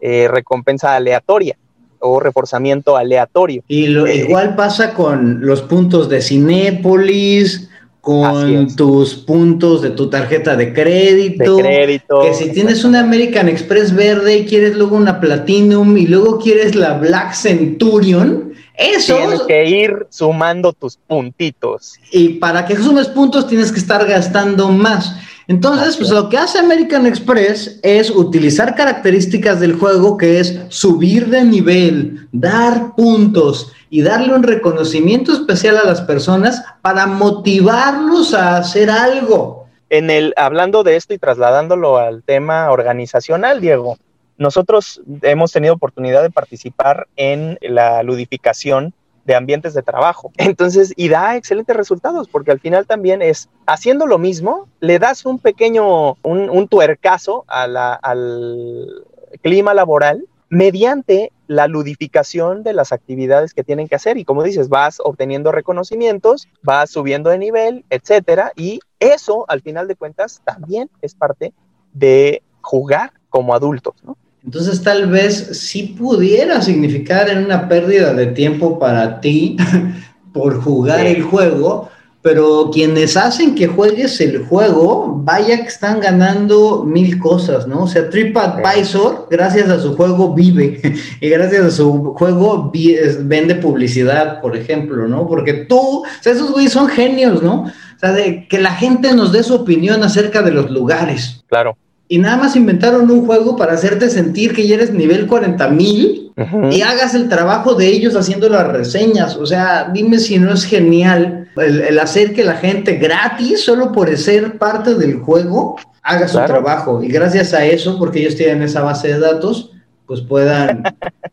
eh, 0.00 0.28
recompensa 0.30 0.94
aleatoria 0.94 1.58
o 2.02 2.20
reforzamiento 2.20 2.96
aleatorio. 2.96 3.62
Y 3.68 3.86
lo, 3.86 4.06
Eh, 4.06 4.16
igual 4.28 4.54
pasa 4.56 4.92
con 4.94 5.44
los 5.46 5.62
puntos 5.62 6.08
de 6.08 6.20
Cinépolis, 6.20 7.68
con 8.00 8.74
tus 8.74 9.14
puntos 9.14 9.80
de 9.80 9.90
tu 9.90 10.10
tarjeta 10.10 10.56
de 10.56 10.66
De 10.66 10.72
crédito. 10.72 11.56
crédito. 11.58 12.20
Que 12.22 12.34
si 12.34 12.50
tienes 12.52 12.84
una 12.84 13.00
American 13.00 13.48
Express 13.48 13.94
verde 13.94 14.38
y 14.38 14.44
quieres 14.44 14.76
luego 14.76 14.96
una 14.96 15.20
Platinum 15.20 15.96
y 15.96 16.06
luego 16.08 16.38
quieres 16.38 16.74
la 16.74 16.94
Black 16.98 17.32
Centurion, 17.34 18.52
eso 18.76 19.16
Tienes 19.16 19.42
que 19.42 19.68
ir 19.68 20.06
sumando 20.10 20.72
tus 20.72 20.96
puntitos. 20.96 21.94
y 22.10 22.30
para 22.40 22.66
que 22.66 22.76
sumes 22.76 23.06
puntos 23.08 23.46
tienes 23.46 23.70
que 23.70 23.78
estar 23.78 24.04
gastando 24.06 24.68
más. 24.70 25.14
Entonces, 25.48 25.96
pues 25.96 26.08
es. 26.08 26.14
lo 26.14 26.28
que 26.28 26.38
hace 26.38 26.58
American 26.58 27.06
Express 27.06 27.80
es 27.82 28.10
utilizar 28.10 28.74
características 28.74 29.60
del 29.60 29.74
juego 29.74 30.16
que 30.16 30.40
es 30.40 30.60
subir 30.68 31.28
de 31.28 31.44
nivel, 31.44 32.28
dar 32.32 32.94
puntos 32.94 33.72
y 33.90 34.02
darle 34.02 34.34
un 34.34 34.42
reconocimiento 34.42 35.32
especial 35.32 35.76
a 35.76 35.84
las 35.84 36.00
personas 36.00 36.64
para 36.80 37.06
motivarlos 37.06 38.34
a 38.34 38.56
hacer 38.56 38.90
algo. 38.90 39.66
En 39.90 40.08
el, 40.08 40.32
hablando 40.36 40.82
de 40.82 40.96
esto 40.96 41.12
y 41.12 41.18
trasladándolo 41.18 41.98
al 41.98 42.22
tema 42.22 42.70
organizacional, 42.70 43.60
Diego, 43.60 43.98
nosotros 44.38 45.02
hemos 45.22 45.52
tenido 45.52 45.74
oportunidad 45.74 46.22
de 46.22 46.30
participar 46.30 47.06
en 47.16 47.58
la 47.60 48.02
ludificación 48.02 48.94
de 49.24 49.34
ambientes 49.34 49.74
de 49.74 49.82
trabajo. 49.82 50.32
Entonces, 50.38 50.92
y 50.96 51.08
da 51.08 51.36
excelentes 51.36 51.76
resultados, 51.76 52.28
porque 52.28 52.50
al 52.50 52.60
final 52.60 52.86
también 52.86 53.22
es 53.22 53.48
haciendo 53.66 54.06
lo 54.06 54.18
mismo, 54.18 54.68
le 54.80 54.98
das 54.98 55.24
un 55.24 55.38
pequeño, 55.38 56.16
un, 56.22 56.68
tuercazo 56.68 57.44
al 57.48 59.04
clima 59.42 59.74
laboral 59.74 60.26
mediante 60.52 61.32
la 61.46 61.66
ludificación 61.66 62.62
de 62.62 62.74
las 62.74 62.92
actividades 62.92 63.54
que 63.54 63.64
tienen 63.64 63.88
que 63.88 63.94
hacer. 63.94 64.18
Y 64.18 64.24
como 64.26 64.42
dices, 64.42 64.68
vas 64.68 64.98
obteniendo 65.02 65.50
reconocimientos, 65.50 66.46
vas 66.62 66.90
subiendo 66.90 67.30
de 67.30 67.38
nivel, 67.38 67.86
etcétera. 67.88 68.52
Y 68.54 68.80
eso, 69.00 69.46
al 69.48 69.62
final 69.62 69.88
de 69.88 69.96
cuentas, 69.96 70.42
también 70.44 70.90
es 71.00 71.14
parte 71.14 71.54
de 71.94 72.42
jugar 72.60 73.12
como 73.30 73.54
adultos, 73.54 73.94
¿no? 74.02 74.18
Entonces 74.44 74.82
tal 74.82 75.06
vez 75.08 75.34
sí 75.52 75.94
pudiera 75.98 76.60
significar 76.62 77.28
en 77.30 77.44
una 77.44 77.68
pérdida 77.68 78.12
de 78.12 78.26
tiempo 78.26 78.78
para 78.78 79.20
ti 79.20 79.56
por 80.32 80.60
jugar 80.60 81.06
el 81.06 81.22
juego, 81.22 81.88
pero 82.22 82.70
quienes 82.72 83.16
hacen 83.16 83.54
que 83.54 83.68
juegues 83.68 84.20
el 84.20 84.44
juego, 84.44 85.20
vaya 85.22 85.58
que 85.58 85.68
están 85.68 86.00
ganando 86.00 86.84
mil 86.84 87.18
cosas, 87.20 87.68
¿no? 87.68 87.84
O 87.84 87.86
sea, 87.86 88.10
TripAdvisor, 88.10 89.28
gracias 89.30 89.68
a 89.68 89.80
su 89.80 89.94
juego, 89.96 90.34
vive 90.34 90.80
y 91.20 91.28
gracias 91.28 91.64
a 91.64 91.70
su 91.70 92.14
juego 92.14 92.72
vende 93.20 93.54
publicidad, 93.56 94.40
por 94.40 94.56
ejemplo, 94.56 95.06
¿no? 95.06 95.26
Porque 95.28 95.52
tú, 95.52 96.00
o 96.00 96.04
sea, 96.20 96.32
esos 96.32 96.50
güeyes 96.50 96.72
son 96.72 96.88
genios, 96.88 97.42
¿no? 97.42 97.62
O 97.62 97.98
sea, 97.98 98.12
de 98.12 98.48
que 98.48 98.60
la 98.60 98.72
gente 98.72 99.14
nos 99.14 99.30
dé 99.32 99.44
su 99.44 99.54
opinión 99.54 100.02
acerca 100.02 100.42
de 100.42 100.50
los 100.50 100.68
lugares. 100.70 101.44
Claro 101.46 101.76
y 102.08 102.18
nada 102.18 102.36
más 102.36 102.56
inventaron 102.56 103.10
un 103.10 103.26
juego 103.26 103.56
para 103.56 103.72
hacerte 103.72 104.10
sentir 104.10 104.54
que 104.54 104.66
ya 104.66 104.74
eres 104.74 104.92
nivel 104.92 105.26
40 105.26 105.68
mil 105.68 106.32
y 106.70 106.80
hagas 106.82 107.14
el 107.14 107.28
trabajo 107.28 107.74
de 107.74 107.86
ellos 107.86 108.16
haciendo 108.16 108.48
las 108.48 108.66
reseñas. 108.68 109.36
O 109.36 109.46
sea, 109.46 109.90
dime 109.92 110.18
si 110.18 110.38
no 110.38 110.52
es 110.52 110.64
genial 110.64 111.48
el, 111.56 111.98
hacer 111.98 112.32
que 112.34 112.44
la 112.44 112.56
gente 112.56 112.96
gratis, 112.96 113.64
solo 113.64 113.92
por 113.92 114.14
ser 114.16 114.58
parte 114.58 114.94
del 114.94 115.20
juego, 115.20 115.76
haga 116.02 116.28
su 116.28 116.38
trabajo. 116.38 117.02
Y 117.02 117.08
gracias 117.08 117.54
a 117.54 117.64
eso, 117.64 117.98
porque 117.98 118.20
ellos 118.20 118.36
tienen 118.36 118.62
esa 118.62 118.82
base 118.82 119.08
de 119.08 119.18
datos, 119.18 119.70
pues 120.06 120.20
puedan, 120.20 120.82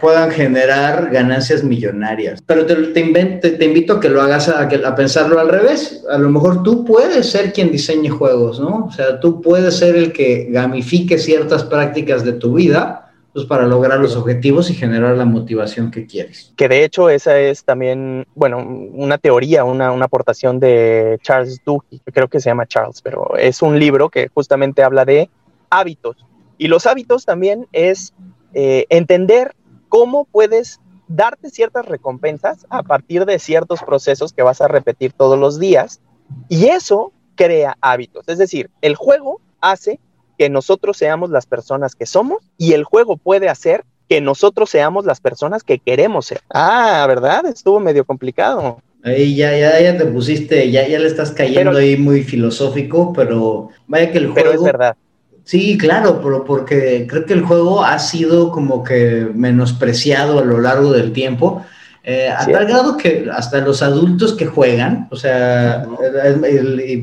puedan 0.00 0.30
generar 0.30 1.10
ganancias 1.10 1.62
millonarias. 1.64 2.42
Pero 2.46 2.66
te, 2.66 2.74
te, 2.74 3.64
invito 3.64 3.94
a 3.94 4.00
que 4.00 4.08
lo 4.08 4.22
hagas, 4.22 4.48
a, 4.48 4.62
a, 4.62 4.94
pensarlo 4.94 5.38
al 5.38 5.48
revés. 5.48 6.04
A 6.10 6.18
lo 6.18 6.30
mejor 6.30 6.62
tú 6.62 6.84
puedes 6.84 7.30
ser 7.30 7.52
quien 7.52 7.70
diseñe 7.70 8.08
juegos, 8.08 8.60
¿no? 8.60 8.86
O 8.86 8.92
sea, 8.92 9.20
tú 9.20 9.40
puedes 9.40 9.76
ser 9.76 9.96
el 9.96 10.12
que 10.12 10.48
gamifique 10.50 11.18
ciertas 11.18 11.64
prácticas 11.64 12.24
de 12.24 12.32
tu 12.32 12.54
vida 12.54 13.08
pues 13.32 13.46
para 13.46 13.66
lograr 13.66 13.98
los 13.98 14.14
objetivos 14.14 14.70
y 14.70 14.74
generar 14.74 15.16
la 15.16 15.24
motivación 15.24 15.90
que 15.90 16.04
quieres. 16.04 16.52
Que 16.54 16.68
de 16.68 16.84
hecho 16.84 17.08
esa 17.08 17.38
es 17.38 17.64
también, 17.64 18.26
bueno, 18.34 18.58
una 18.58 19.16
teoría, 19.16 19.64
una, 19.64 19.90
una 19.90 20.04
aportación 20.04 20.60
de 20.60 21.18
Charles 21.22 21.58
Duhigg, 21.64 22.02
creo 22.12 22.28
que 22.28 22.40
se 22.40 22.50
llama 22.50 22.66
Charles, 22.66 23.00
pero 23.00 23.34
es 23.38 23.62
un 23.62 23.78
libro 23.78 24.10
que 24.10 24.28
justamente 24.34 24.82
habla 24.82 25.06
de 25.06 25.30
hábitos 25.70 26.16
y 26.62 26.68
los 26.68 26.86
hábitos 26.86 27.24
también 27.24 27.66
es 27.72 28.14
eh, 28.54 28.86
entender 28.88 29.54
cómo 29.92 30.24
puedes 30.24 30.80
darte 31.06 31.50
ciertas 31.50 31.84
recompensas 31.84 32.66
a 32.70 32.82
partir 32.82 33.26
de 33.26 33.38
ciertos 33.38 33.82
procesos 33.82 34.32
que 34.32 34.42
vas 34.42 34.62
a 34.62 34.68
repetir 34.68 35.12
todos 35.12 35.38
los 35.38 35.60
días 35.60 36.00
y 36.48 36.68
eso 36.68 37.12
crea 37.34 37.76
hábitos. 37.82 38.26
Es 38.26 38.38
decir, 38.38 38.70
el 38.80 38.94
juego 38.94 39.42
hace 39.60 40.00
que 40.38 40.48
nosotros 40.48 40.96
seamos 40.96 41.28
las 41.28 41.44
personas 41.44 41.94
que 41.94 42.06
somos 42.06 42.38
y 42.56 42.72
el 42.72 42.84
juego 42.84 43.18
puede 43.18 43.50
hacer 43.50 43.84
que 44.08 44.22
nosotros 44.22 44.70
seamos 44.70 45.04
las 45.04 45.20
personas 45.20 45.62
que 45.62 45.78
queremos 45.78 46.24
ser. 46.24 46.40
Ah, 46.48 47.04
¿verdad? 47.06 47.44
Estuvo 47.44 47.78
medio 47.78 48.06
complicado. 48.06 48.80
Ahí 49.04 49.36
ya, 49.36 49.54
ya, 49.54 49.78
ya 49.78 49.98
te 49.98 50.06
pusiste, 50.06 50.70
ya, 50.70 50.88
ya 50.88 50.98
le 51.00 51.06
estás 51.06 51.32
cayendo 51.32 51.76
ahí 51.76 51.98
muy 51.98 52.22
filosófico, 52.22 53.12
pero 53.12 53.68
vaya 53.86 54.10
que 54.10 54.16
el 54.16 54.28
juego... 54.28 54.36
Pero 54.36 54.52
es 54.52 54.62
verdad. 54.62 54.96
Sí, 55.44 55.76
claro, 55.76 56.20
pero 56.22 56.44
porque 56.44 57.06
creo 57.08 57.26
que 57.26 57.32
el 57.34 57.42
juego 57.42 57.84
ha 57.84 57.98
sido 57.98 58.52
como 58.52 58.84
que 58.84 59.28
menospreciado 59.34 60.38
a 60.38 60.44
lo 60.44 60.60
largo 60.60 60.92
del 60.92 61.12
tiempo, 61.12 61.64
eh, 62.04 62.28
a 62.28 62.46
tal 62.46 62.66
grado 62.66 62.96
que 62.96 63.28
hasta 63.32 63.60
los 63.60 63.82
adultos 63.82 64.34
que 64.34 64.46
juegan, 64.46 65.08
o 65.10 65.16
sea, 65.16 65.86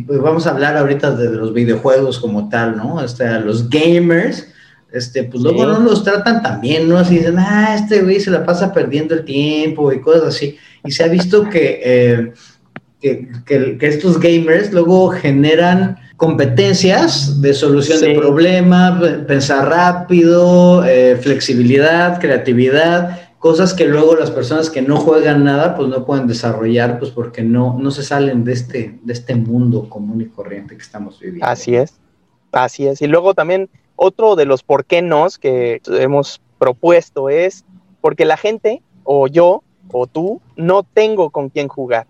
vamos 0.07 0.47
a 0.47 0.49
hablar 0.49 0.77
ahorita 0.77 1.15
de, 1.15 1.29
los 1.29 1.53
videojuegos 1.53 2.19
como 2.19 2.49
tal, 2.49 2.77
¿no? 2.77 2.99
Hasta 2.99 3.39
los 3.39 3.69
gamers, 3.69 4.47
este, 4.91 5.23
pues 5.23 5.43
luego 5.43 5.65
no 5.65 5.79
los 5.79 6.03
tratan 6.03 6.41
tan 6.41 6.61
bien, 6.61 6.89
¿no? 6.89 6.97
Así 6.97 7.17
dicen, 7.17 7.35
ah, 7.37 7.75
este 7.75 8.01
güey 8.01 8.19
se 8.19 8.31
la 8.31 8.45
pasa 8.45 8.73
perdiendo 8.73 9.13
el 9.13 9.23
tiempo 9.25 9.91
y 9.91 10.01
cosas 10.01 10.35
así. 10.35 10.57
Y 10.85 10.91
se 10.91 11.03
ha 11.03 11.07
visto 11.07 11.49
que, 11.49 11.81
eh, 11.83 12.33
que 12.99 13.77
estos 13.81 14.19
gamers 14.19 14.73
luego 14.73 15.09
generan 15.11 15.97
competencias 16.19 17.41
de 17.41 17.53
solución 17.53 18.01
de 18.01 18.13
problemas, 18.13 19.01
pensar 19.25 19.69
rápido, 19.69 20.83
eh, 20.83 21.15
flexibilidad, 21.15 22.19
creatividad, 22.19 23.31
cosas 23.39 23.73
que 23.73 23.85
luego 23.85 24.17
las 24.17 24.29
personas 24.29 24.69
que 24.69 24.81
no 24.81 24.97
juegan 24.97 25.45
nada 25.45 25.77
pues 25.77 25.87
no 25.87 26.05
pueden 26.05 26.27
desarrollar 26.27 26.99
pues 26.99 27.11
porque 27.11 27.41
no, 27.41 27.77
no 27.79 27.89
se 27.89 28.03
salen 28.03 28.43
de 28.43 28.51
este, 28.51 28.99
de 29.01 29.13
este 29.13 29.33
mundo 29.35 29.87
común 29.87 30.19
y 30.19 30.25
corriente 30.25 30.75
que 30.75 30.83
estamos 30.83 31.17
viviendo. 31.21 31.45
Así 31.45 31.73
es, 31.77 31.93
así 32.51 32.85
es. 32.85 33.01
Y 33.01 33.07
luego 33.07 33.33
también 33.33 33.69
otro 33.95 34.35
de 34.35 34.43
los 34.43 34.61
por 34.61 34.83
qué 34.83 35.01
no 35.01 35.25
que 35.39 35.81
hemos 35.87 36.41
propuesto 36.57 37.29
es 37.29 37.63
porque 38.01 38.25
la 38.25 38.35
gente 38.35 38.81
o 39.05 39.27
yo 39.27 39.63
o 39.93 40.05
tú 40.05 40.41
no 40.57 40.83
tengo 40.83 41.29
con 41.29 41.47
quién 41.47 41.69
jugar. 41.69 42.07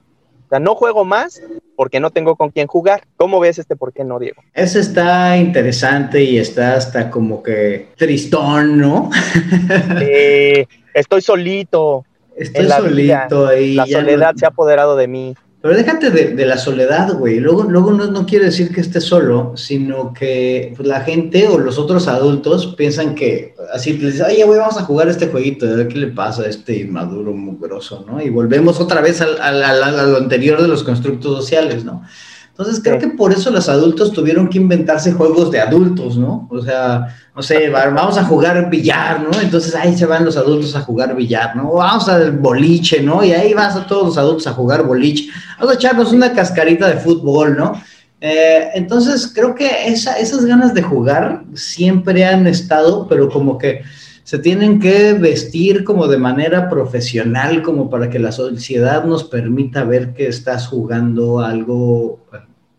O 0.49 0.53
sea, 0.53 0.59
no 0.59 0.73
juego 0.73 1.05
más 1.05 1.43
porque 1.75 1.99
no 1.99 2.09
tengo 2.09 2.35
con 2.35 2.49
quién 2.49 2.65
jugar. 2.65 3.03
¿Cómo 3.17 3.39
ves 3.39 3.59
este 3.59 3.75
por 3.75 3.93
qué 3.93 4.03
no, 4.03 4.17
Diego? 4.17 4.41
Ese 4.55 4.79
está 4.79 5.37
interesante 5.37 6.23
y 6.23 6.39
está 6.39 6.73
hasta 6.73 7.11
como 7.11 7.43
que 7.43 7.89
tristón, 7.95 8.79
¿no? 8.79 9.11
estoy 10.95 11.21
solito. 11.21 12.03
Estoy 12.35 12.67
solito 12.67 13.45
ahí. 13.45 13.75
La 13.75 13.85
soledad 13.85 14.33
se 14.37 14.45
ha 14.45 14.47
apoderado 14.47 14.95
de 14.95 15.07
mí. 15.07 15.35
Pero 15.61 15.75
déjate 15.75 16.09
de, 16.09 16.45
la 16.45 16.57
soledad, 16.57 17.13
güey. 17.15 17.41
Luego, 17.41 17.63
luego 17.63 17.91
no, 17.91 18.25
quiere 18.25 18.45
decir 18.45 18.73
que 18.73 18.79
estés 18.79 19.03
solo, 19.03 19.53
sino 19.57 20.13
que 20.13 20.71
pues, 20.75 20.87
la 20.87 21.01
gente 21.01 21.49
o 21.49 21.57
los 21.57 21.77
otros 21.77 22.07
adultos 22.07 22.75
piensan 22.77 23.13
que 23.13 23.55
así 23.73 23.97
les 23.97 24.13
dicen, 24.13 24.27
oye, 24.27 24.45
güey, 24.45 24.57
vamos 24.57 24.77
a 24.77 24.85
jugar 24.85 25.09
este 25.09 25.27
jueguito, 25.27 25.67
¿qué 25.89 25.97
le 25.97 26.07
pasa 26.07 26.43
a 26.43 26.47
este 26.47 26.77
inmaduro 26.77 27.33
mugroso, 27.33 28.05
no? 28.07 28.21
Y 28.21 28.29
volvemos 28.29 28.79
otra 28.79 29.01
vez 29.01 29.19
al, 29.19 29.37
a 29.41 30.05
lo 30.05 30.17
anterior 30.17 30.61
de 30.61 30.69
los 30.69 30.83
constructos 30.83 31.35
sociales, 31.35 31.83
¿no? 31.83 32.03
Entonces 32.59 32.83
creo 32.83 32.99
que 32.99 33.07
por 33.07 33.31
eso 33.31 33.51
los 33.51 33.69
adultos 33.69 34.11
tuvieron 34.11 34.49
que 34.49 34.57
inventarse 34.57 35.13
juegos 35.13 35.49
de 35.49 35.61
adultos, 35.61 36.17
¿no? 36.17 36.45
O 36.51 36.61
sea, 36.61 37.07
no 37.33 37.41
sé, 37.41 37.69
vamos 37.69 38.17
a 38.17 38.25
jugar 38.25 38.69
billar, 38.69 39.21
¿no? 39.21 39.29
Entonces 39.39 39.73
ahí 39.75 39.97
se 39.97 40.05
van 40.05 40.25
los 40.25 40.35
adultos 40.35 40.75
a 40.75 40.81
jugar 40.81 41.15
billar, 41.15 41.55
¿no? 41.55 41.71
Vamos 41.71 42.09
al 42.09 42.33
boliche, 42.33 43.01
¿no? 43.01 43.23
Y 43.23 43.31
ahí 43.31 43.53
vas 43.53 43.77
a 43.77 43.87
todos 43.87 44.07
los 44.07 44.17
adultos 44.17 44.45
a 44.45 44.51
jugar 44.51 44.83
boliche. 44.83 45.29
Vamos 45.57 45.71
a 45.71 45.77
echarnos 45.77 46.11
una 46.11 46.33
cascarita 46.33 46.89
de 46.89 46.97
fútbol, 46.97 47.55
¿no? 47.55 47.81
Eh, 48.19 48.71
entonces 48.73 49.31
creo 49.33 49.55
que 49.55 49.87
esas 49.87 50.43
ganas 50.43 50.73
de 50.73 50.81
jugar 50.81 51.45
siempre 51.53 52.25
han 52.25 52.45
estado, 52.45 53.07
pero 53.07 53.29
como 53.29 53.57
que 53.57 53.83
se 54.25 54.37
tienen 54.37 54.81
que 54.81 55.13
vestir 55.13 55.85
como 55.85 56.09
de 56.09 56.17
manera 56.17 56.69
profesional, 56.69 57.61
como 57.61 57.89
para 57.89 58.09
que 58.09 58.19
la 58.19 58.33
sociedad 58.33 59.05
nos 59.05 59.23
permita 59.23 59.85
ver 59.85 60.13
que 60.13 60.27
estás 60.27 60.67
jugando 60.67 61.39
algo 61.39 62.19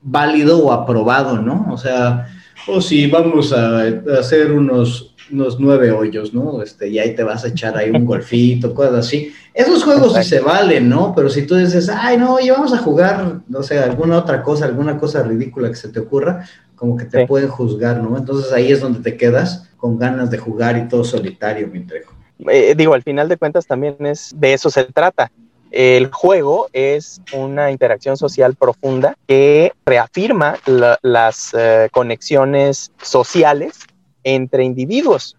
válido 0.03 0.65
o 0.65 0.73
aprobado, 0.73 1.41
¿no? 1.41 1.67
O 1.71 1.77
sea, 1.77 2.29
o 2.67 2.81
si 2.81 3.07
vamos 3.07 3.53
a, 3.53 3.83
hacer 4.19 4.53
unos, 4.53 5.15
unos 5.31 5.59
nueve 5.59 5.91
hoyos, 5.91 6.33
¿no? 6.35 6.63
Este, 6.63 6.89
y 6.89 6.99
ahí 6.99 7.15
te 7.15 7.23
vas 7.23 7.45
a 7.45 7.49
echar 7.49 7.77
ahí 7.77 7.91
un 7.91 8.05
golfito, 8.05 8.75
cosas 8.75 9.07
así. 9.07 9.33
Esos 9.53 9.83
juegos 9.83 10.15
sí 10.15 10.25
se 10.25 10.41
valen, 10.41 10.89
¿no? 10.89 11.13
Pero 11.15 11.29
si 11.29 11.47
tú 11.47 11.57
dices, 11.57 11.89
ay, 11.89 12.17
no, 12.17 12.35
oye, 12.35 12.51
vamos 12.51 12.73
a 12.73 12.79
jugar, 12.79 13.41
no 13.49 13.63
sé, 13.63 13.79
alguna 13.79 14.19
otra 14.19 14.43
cosa, 14.43 14.65
alguna 14.67 14.99
cosa 14.99 15.23
ridícula 15.23 15.69
que 15.69 15.77
se 15.77 15.89
te 15.89 16.01
ocurra, 16.01 16.47
como 16.77 16.97
que 16.97 17.05
te 17.05 17.27
pueden 17.27 17.49
juzgar, 17.49 18.03
¿no? 18.03 18.17
Entonces 18.17 18.53
ahí 18.53 18.73
es 18.73 18.81
donde 18.81 19.01
te 19.01 19.17
quedas 19.17 19.71
con 19.77 19.99
ganas 19.99 20.31
de 20.31 20.39
jugar 20.39 20.79
y 20.79 20.89
todo 20.89 21.05
solitario, 21.05 21.69
mi 21.69 21.81
trejo. 21.81 22.15
Eh, 22.49 22.75
digo, 22.75 22.95
al 22.95 23.03
final 23.03 23.29
de 23.29 23.37
cuentas 23.37 23.67
también 23.67 23.97
es 24.07 24.35
de 24.37 24.55
eso 24.55 24.71
se 24.71 24.85
trata. 24.85 25.31
El 25.71 26.11
juego 26.11 26.69
es 26.73 27.23
una 27.33 27.71
interacción 27.71 28.17
social 28.17 28.57
profunda 28.57 29.17
que 29.29 29.73
reafirma 29.87 30.57
las 31.03 31.55
eh, 31.55 31.89
conexiones 31.93 32.91
sociales 33.01 33.81
entre 34.25 34.65
individuos. 34.65 35.37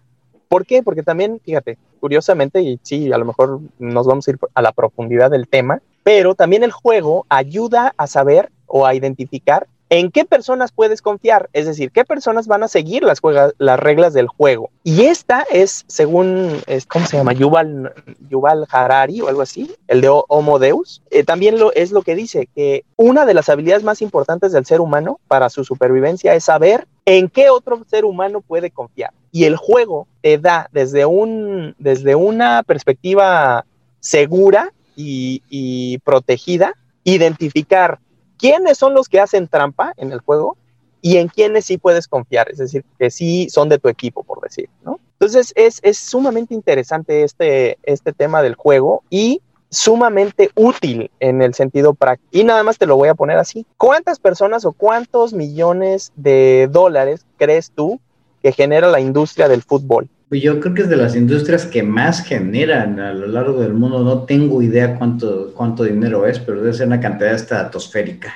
¿Por 0.48 0.64
qué? 0.66 0.82
Porque 0.82 1.02
también, 1.02 1.40
fíjate, 1.44 1.78
curiosamente, 2.00 2.62
y 2.62 2.80
sí, 2.82 3.12
a 3.12 3.18
lo 3.18 3.26
mejor 3.26 3.60
nos 3.78 4.06
vamos 4.06 4.26
a 4.26 4.30
ir 4.30 4.38
a 4.54 4.62
la 4.62 4.72
profundidad 4.72 5.30
del 5.30 5.48
tema, 5.48 5.80
pero 6.02 6.34
también 6.34 6.62
el 6.62 6.72
juego 6.72 7.26
ayuda 7.28 7.94
a 7.96 8.06
saber 8.06 8.50
o 8.66 8.86
a 8.86 8.94
identificar 8.94 9.66
¿En 9.94 10.10
qué 10.10 10.24
personas 10.24 10.72
puedes 10.72 11.02
confiar? 11.02 11.50
Es 11.52 11.66
decir, 11.66 11.90
¿qué 11.90 12.06
personas 12.06 12.46
van 12.46 12.62
a 12.62 12.68
seguir 12.68 13.02
las, 13.02 13.20
las 13.58 13.78
reglas 13.78 14.14
del 14.14 14.26
juego? 14.26 14.70
Y 14.84 15.02
esta 15.02 15.44
es, 15.52 15.84
según, 15.86 16.62
¿cómo 16.88 17.04
se 17.04 17.18
llama? 17.18 17.34
Yuval, 17.34 17.92
Yuval 18.30 18.66
Harari 18.70 19.20
o 19.20 19.28
algo 19.28 19.42
así, 19.42 19.70
el 19.88 20.00
de 20.00 20.08
Homo 20.08 20.58
Deus. 20.58 21.02
Eh, 21.10 21.24
también 21.24 21.58
lo, 21.58 21.74
es 21.74 21.92
lo 21.92 22.00
que 22.00 22.14
dice, 22.14 22.48
que 22.54 22.86
una 22.96 23.26
de 23.26 23.34
las 23.34 23.50
habilidades 23.50 23.84
más 23.84 24.00
importantes 24.00 24.52
del 24.52 24.64
ser 24.64 24.80
humano 24.80 25.20
para 25.28 25.50
su 25.50 25.62
supervivencia 25.62 26.34
es 26.34 26.44
saber 26.44 26.88
en 27.04 27.28
qué 27.28 27.50
otro 27.50 27.84
ser 27.86 28.06
humano 28.06 28.40
puede 28.40 28.70
confiar. 28.70 29.12
Y 29.30 29.44
el 29.44 29.56
juego 29.56 30.06
te 30.22 30.38
da 30.38 30.70
desde, 30.72 31.04
un, 31.04 31.74
desde 31.78 32.14
una 32.14 32.62
perspectiva 32.62 33.66
segura 34.00 34.72
y 34.96 35.98
protegida, 35.98 36.78
identificar 37.04 37.98
quiénes 38.42 38.76
son 38.76 38.92
los 38.92 39.08
que 39.08 39.20
hacen 39.20 39.46
trampa 39.46 39.94
en 39.96 40.10
el 40.10 40.18
juego 40.18 40.56
y 41.00 41.18
en 41.18 41.28
quiénes 41.28 41.64
sí 41.64 41.78
puedes 41.78 42.08
confiar, 42.08 42.50
es 42.50 42.58
decir, 42.58 42.84
que 42.98 43.08
sí 43.08 43.48
son 43.48 43.68
de 43.68 43.78
tu 43.78 43.88
equipo, 43.88 44.24
por 44.24 44.40
decir, 44.40 44.68
¿no? 44.84 44.98
Entonces 45.12 45.52
es, 45.54 45.78
es 45.84 45.96
sumamente 45.96 46.52
interesante 46.52 47.22
este, 47.22 47.78
este 47.84 48.12
tema 48.12 48.42
del 48.42 48.56
juego 48.56 49.04
y 49.10 49.40
sumamente 49.70 50.50
útil 50.56 51.12
en 51.20 51.40
el 51.40 51.54
sentido 51.54 51.94
práctico. 51.94 52.36
Y 52.36 52.42
nada 52.42 52.64
más 52.64 52.78
te 52.78 52.86
lo 52.86 52.96
voy 52.96 53.08
a 53.08 53.14
poner 53.14 53.38
así. 53.38 53.64
¿Cuántas 53.76 54.18
personas 54.18 54.64
o 54.64 54.72
cuántos 54.72 55.32
millones 55.32 56.12
de 56.16 56.68
dólares 56.68 57.24
crees 57.38 57.70
tú 57.70 58.00
que 58.42 58.50
genera 58.50 58.88
la 58.88 58.98
industria 58.98 59.46
del 59.46 59.62
fútbol? 59.62 60.08
Pues 60.32 60.40
yo 60.40 60.60
creo 60.60 60.72
que 60.72 60.80
es 60.80 60.88
de 60.88 60.96
las 60.96 61.14
industrias 61.14 61.66
que 61.66 61.82
más 61.82 62.24
generan 62.24 62.98
a 63.00 63.12
lo 63.12 63.26
largo 63.26 63.60
del 63.60 63.74
mundo. 63.74 64.02
No 64.02 64.22
tengo 64.22 64.62
idea 64.62 64.94
cuánto, 64.96 65.52
cuánto 65.54 65.84
dinero 65.84 66.26
es, 66.26 66.38
pero 66.38 66.62
debe 66.62 66.72
ser 66.72 66.86
una 66.86 67.00
cantidad 67.00 67.34
estratosférica. 67.34 68.32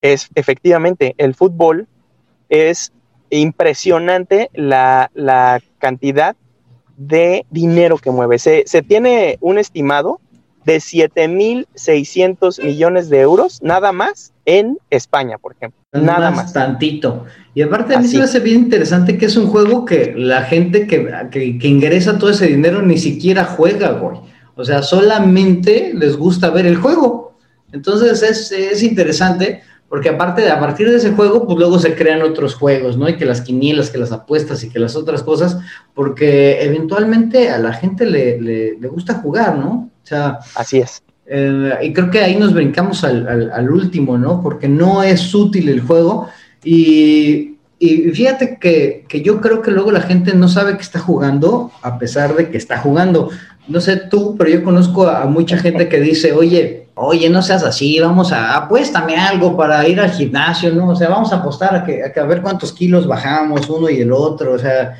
Es 0.00 0.28
efectivamente, 0.36 1.16
el 1.18 1.34
fútbol 1.34 1.88
es 2.48 2.92
impresionante 3.30 4.50
la, 4.54 5.10
la 5.14 5.60
cantidad 5.80 6.36
de 6.96 7.44
dinero 7.50 7.98
que 7.98 8.12
mueve. 8.12 8.38
Se, 8.38 8.62
se 8.66 8.82
tiene 8.82 9.36
un 9.40 9.58
estimado 9.58 10.20
de 10.64 10.76
7.600 10.76 12.62
millones 12.62 13.10
de 13.10 13.20
euros, 13.20 13.60
nada 13.64 13.90
más 13.90 14.31
en 14.44 14.78
España, 14.90 15.38
por 15.38 15.52
ejemplo. 15.52 15.80
Nada 15.92 16.30
más. 16.30 16.52
Tantito. 16.52 17.26
Y 17.54 17.62
aparte 17.62 17.94
a 17.94 18.00
mí 18.00 18.08
se 18.08 18.18
me 18.18 18.24
hace 18.24 18.40
bien 18.40 18.60
interesante 18.60 19.18
que 19.18 19.26
es 19.26 19.36
un 19.36 19.46
juego 19.46 19.84
que 19.84 20.14
la 20.16 20.42
gente 20.42 20.86
que, 20.86 21.08
que, 21.30 21.68
ingresa 21.68 22.18
todo 22.18 22.30
ese 22.30 22.46
dinero 22.46 22.82
ni 22.82 22.98
siquiera 22.98 23.44
juega, 23.44 23.92
güey. 23.92 24.18
O 24.54 24.64
sea, 24.64 24.82
solamente 24.82 25.92
les 25.94 26.16
gusta 26.16 26.50
ver 26.50 26.66
el 26.66 26.76
juego. 26.76 27.38
Entonces 27.72 28.22
es, 28.22 28.52
es 28.52 28.82
interesante 28.82 29.62
porque 29.92 30.08
aparte 30.08 30.40
de 30.40 30.50
a 30.50 30.58
partir 30.58 30.88
de 30.88 30.96
ese 30.96 31.12
juego, 31.12 31.44
pues 31.44 31.58
luego 31.58 31.78
se 31.78 31.94
crean 31.94 32.22
otros 32.22 32.54
juegos, 32.54 32.96
¿no? 32.96 33.10
Y 33.10 33.18
que 33.18 33.26
las 33.26 33.42
quinielas, 33.42 33.90
que 33.90 33.98
las 33.98 34.10
apuestas 34.10 34.64
y 34.64 34.70
que 34.70 34.78
las 34.78 34.96
otras 34.96 35.22
cosas, 35.22 35.58
porque 35.92 36.62
eventualmente 36.62 37.50
a 37.50 37.58
la 37.58 37.74
gente 37.74 38.06
le, 38.06 38.40
le, 38.40 38.78
le 38.78 38.88
gusta 38.88 39.16
jugar, 39.16 39.58
¿no? 39.58 39.90
O 40.02 40.06
sea, 40.06 40.38
así 40.54 40.78
es. 40.78 41.02
Eh, 41.34 41.78
y 41.84 41.92
creo 41.94 42.10
que 42.10 42.20
ahí 42.20 42.36
nos 42.36 42.52
brincamos 42.52 43.04
al, 43.04 43.70
último, 43.70 44.18
¿no? 44.18 44.42
Porque 44.42 44.68
no 44.68 45.02
es 45.02 45.34
útil 45.34 45.70
el 45.70 45.80
juego. 45.80 46.28
Y, 46.62 47.56
fíjate 47.80 48.58
que, 48.60 49.06
yo 49.24 49.40
creo 49.40 49.62
que 49.62 49.70
luego 49.70 49.90
la 49.92 50.02
gente 50.02 50.34
no 50.34 50.46
sabe 50.46 50.76
que 50.76 50.82
está 50.82 50.98
jugando 50.98 51.72
a 51.80 51.98
pesar 51.98 52.36
de 52.36 52.50
que 52.50 52.58
está 52.58 52.76
jugando. 52.76 53.30
No 53.66 53.80
sé 53.80 53.96
tú, 53.96 54.36
pero 54.36 54.50
yo 54.50 54.62
conozco 54.62 55.08
a, 55.08 55.24
mucha 55.24 55.56
gente 55.56 55.88
que 55.88 56.00
dice, 56.00 56.32
oye, 56.32 56.88
oye, 56.96 57.30
no 57.30 57.40
seas 57.40 57.64
así, 57.64 57.98
vamos 57.98 58.30
a, 58.30 58.54
apuéstame 58.54 59.16
algo 59.16 59.56
para 59.56 59.88
ir 59.88 60.00
al 60.00 60.10
gimnasio, 60.10 60.74
¿no? 60.74 60.90
O 60.90 60.96
sea, 60.96 61.08
vamos 61.08 61.32
a 61.32 61.36
apostar 61.36 61.74
a, 61.76 61.84
que, 61.84 62.02
a 62.14 62.24
ver 62.24 62.42
cuántos 62.42 62.74
kilos 62.74 63.06
bajamos 63.06 63.70
uno 63.70 63.88
y 63.88 64.02
el 64.02 64.12
otro, 64.12 64.52
o 64.52 64.58
sea, 64.58 64.98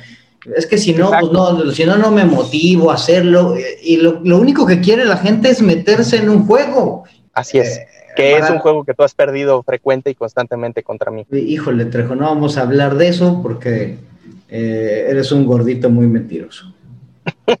es 0.55 0.65
que 0.65 0.77
si 0.77 0.93
no, 0.93 1.09
pues 1.09 1.31
no, 1.31 1.71
si 1.71 1.85
no, 1.85 1.97
no 1.97 2.11
me 2.11 2.25
motivo 2.25 2.91
a 2.91 2.95
hacerlo. 2.95 3.55
Y 3.81 3.97
lo, 3.97 4.19
único 4.37 4.65
que 4.65 4.81
quiere 4.81 5.05
la 5.05 5.17
gente 5.17 5.49
es 5.49 5.61
meterse 5.61 6.17
en 6.17 6.29
un 6.29 6.45
juego. 6.45 7.03
Así 7.33 7.59
es. 7.59 7.77
Eh, 7.77 7.87
que 8.15 8.37
es 8.37 8.49
un 8.49 8.59
juego 8.59 8.83
que 8.83 8.93
tú 8.93 9.03
has 9.03 9.13
perdido 9.13 9.63
frecuente 9.63 10.09
y 10.09 10.15
constantemente 10.15 10.83
contra 10.83 11.11
mí. 11.11 11.25
Híjole, 11.31 11.85
Trejo, 11.85 12.15
no 12.15 12.25
vamos 12.25 12.57
a 12.57 12.61
hablar 12.61 12.95
de 12.95 13.07
eso 13.07 13.39
porque 13.41 13.97
eh, 14.49 15.07
eres 15.09 15.31
un 15.31 15.45
gordito 15.45 15.89
muy 15.89 16.07
mentiroso. 16.07 16.73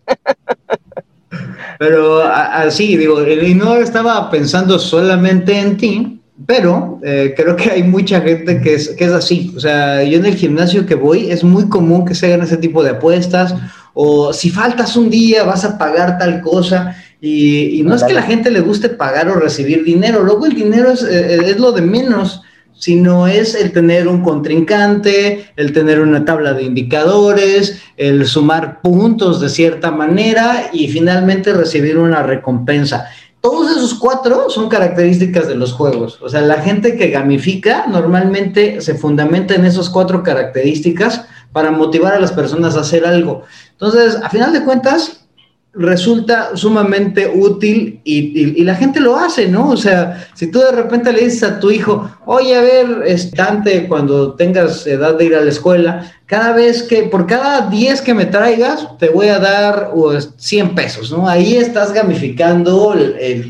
Pero 1.79 2.21
así, 2.21 2.95
digo, 2.97 3.27
y 3.27 3.55
no 3.55 3.75
estaba 3.77 4.29
pensando 4.29 4.77
solamente 4.77 5.57
en 5.57 5.77
ti, 5.77 6.12
pero 6.45 6.99
eh, 7.03 7.33
creo 7.37 7.55
que 7.55 7.69
hay 7.69 7.83
mucha 7.83 8.19
gente 8.21 8.59
que 8.59 8.73
es, 8.75 8.89
que 8.89 9.05
es 9.05 9.11
así. 9.11 9.53
O 9.55 9.59
sea, 9.59 10.03
yo 10.03 10.17
en 10.17 10.25
el 10.25 10.35
gimnasio 10.35 10.85
que 10.85 10.95
voy 10.95 11.29
es 11.29 11.43
muy 11.43 11.69
común 11.69 12.05
que 12.05 12.15
se 12.15 12.27
hagan 12.27 12.41
ese 12.41 12.57
tipo 12.57 12.83
de 12.83 12.91
apuestas 12.91 13.55
o 13.93 14.33
si 14.33 14.49
faltas 14.49 14.95
un 14.95 15.09
día 15.09 15.43
vas 15.43 15.63
a 15.63 15.77
pagar 15.77 16.17
tal 16.17 16.41
cosa. 16.41 16.95
Y, 17.21 17.81
no 17.85 17.95
es 17.95 18.03
que 18.03 18.13
la 18.13 18.23
gente 18.23 18.51
le 18.51 18.59
guste 18.59 18.89
pagar 18.89 19.29
o 19.29 19.35
recibir 19.35 19.85
dinero, 19.85 20.23
luego 20.23 20.45
el 20.45 20.55
dinero 20.55 20.91
es, 20.91 21.03
eh, 21.03 21.37
es 21.45 21.57
lo 21.57 21.71
de 21.71 21.81
menos, 21.81 22.41
sino 22.77 23.27
es 23.27 23.55
el 23.55 23.71
tener 23.71 24.09
un 24.09 24.21
contrincante, 24.21 25.45
el 25.55 25.71
tener 25.71 26.01
una 26.01 26.25
tabla 26.25 26.51
de 26.51 26.63
indicadores, 26.63 27.79
el 27.95 28.25
sumar 28.25 28.81
puntos 28.81 29.39
de 29.39 29.47
cierta 29.47 29.89
manera 29.89 30.69
y 30.73 30.89
finalmente 30.89 31.53
recibir 31.53 31.97
una 31.97 32.23
recompensa 32.23 33.07
todos 33.43 33.69
esos 33.71 33.93
cuatro 33.95 34.49
son 34.49 34.69
características 34.69 35.49
de 35.49 35.55
los 35.55 35.73
juegos. 35.73 36.17
O 36.21 36.29
sea, 36.29 36.39
la 36.39 36.61
gente 36.61 36.95
que 36.95 37.09
gamifica 37.09 37.87
normalmente 37.87 38.79
se 38.79 38.95
fundamenta 38.95 39.53
en 39.53 39.65
esas 39.65 39.89
cuatro 39.89 40.23
características 40.23 41.25
para 41.51 41.69
motivar 41.69 42.13
a 42.13 42.21
las 42.21 42.31
personas 42.31 42.77
a 42.77 42.79
hacer 42.79 43.05
algo. 43.05 43.43
Entonces, 43.71 44.17
a 44.23 44.29
final 44.29 44.53
de 44.53 44.63
cuentas, 44.63 45.27
resulta 45.73 46.55
sumamente 46.55 47.29
útil 47.35 47.99
y, 48.05 48.63
la 48.63 48.75
gente 48.75 49.01
lo 49.01 49.17
hace, 49.17 49.49
¿no? 49.49 49.71
O 49.71 49.77
sea, 49.77 50.25
si 50.35 50.49
tú 50.49 50.59
de 50.59 50.71
repente 50.71 51.11
le 51.11 51.25
dices 51.25 51.43
a 51.43 51.59
tu 51.59 51.69
hijo, 51.69 52.09
oye, 52.25 52.55
a 52.55 52.61
ver, 52.61 53.03
estante, 53.07 53.89
cuando 53.89 54.35
tengas 54.35 54.87
edad 54.87 55.17
de 55.17 55.25
ir 55.25 55.35
a 55.35 55.41
la 55.41 55.49
escuela, 55.49 56.13
cada 56.33 56.51
vez 56.51 56.81
que, 56.81 57.03
por 57.03 57.27
cada 57.27 57.69
10 57.69 58.01
que 58.01 58.15
me 58.15 58.25
traigas, 58.25 58.97
te 58.97 59.09
voy 59.09 59.27
a 59.27 59.37
dar 59.37 59.91
100 60.35 60.73
pesos, 60.73 61.11
¿no? 61.11 61.27
Ahí 61.27 61.57
estás 61.57 61.93
gamificando 61.93 62.95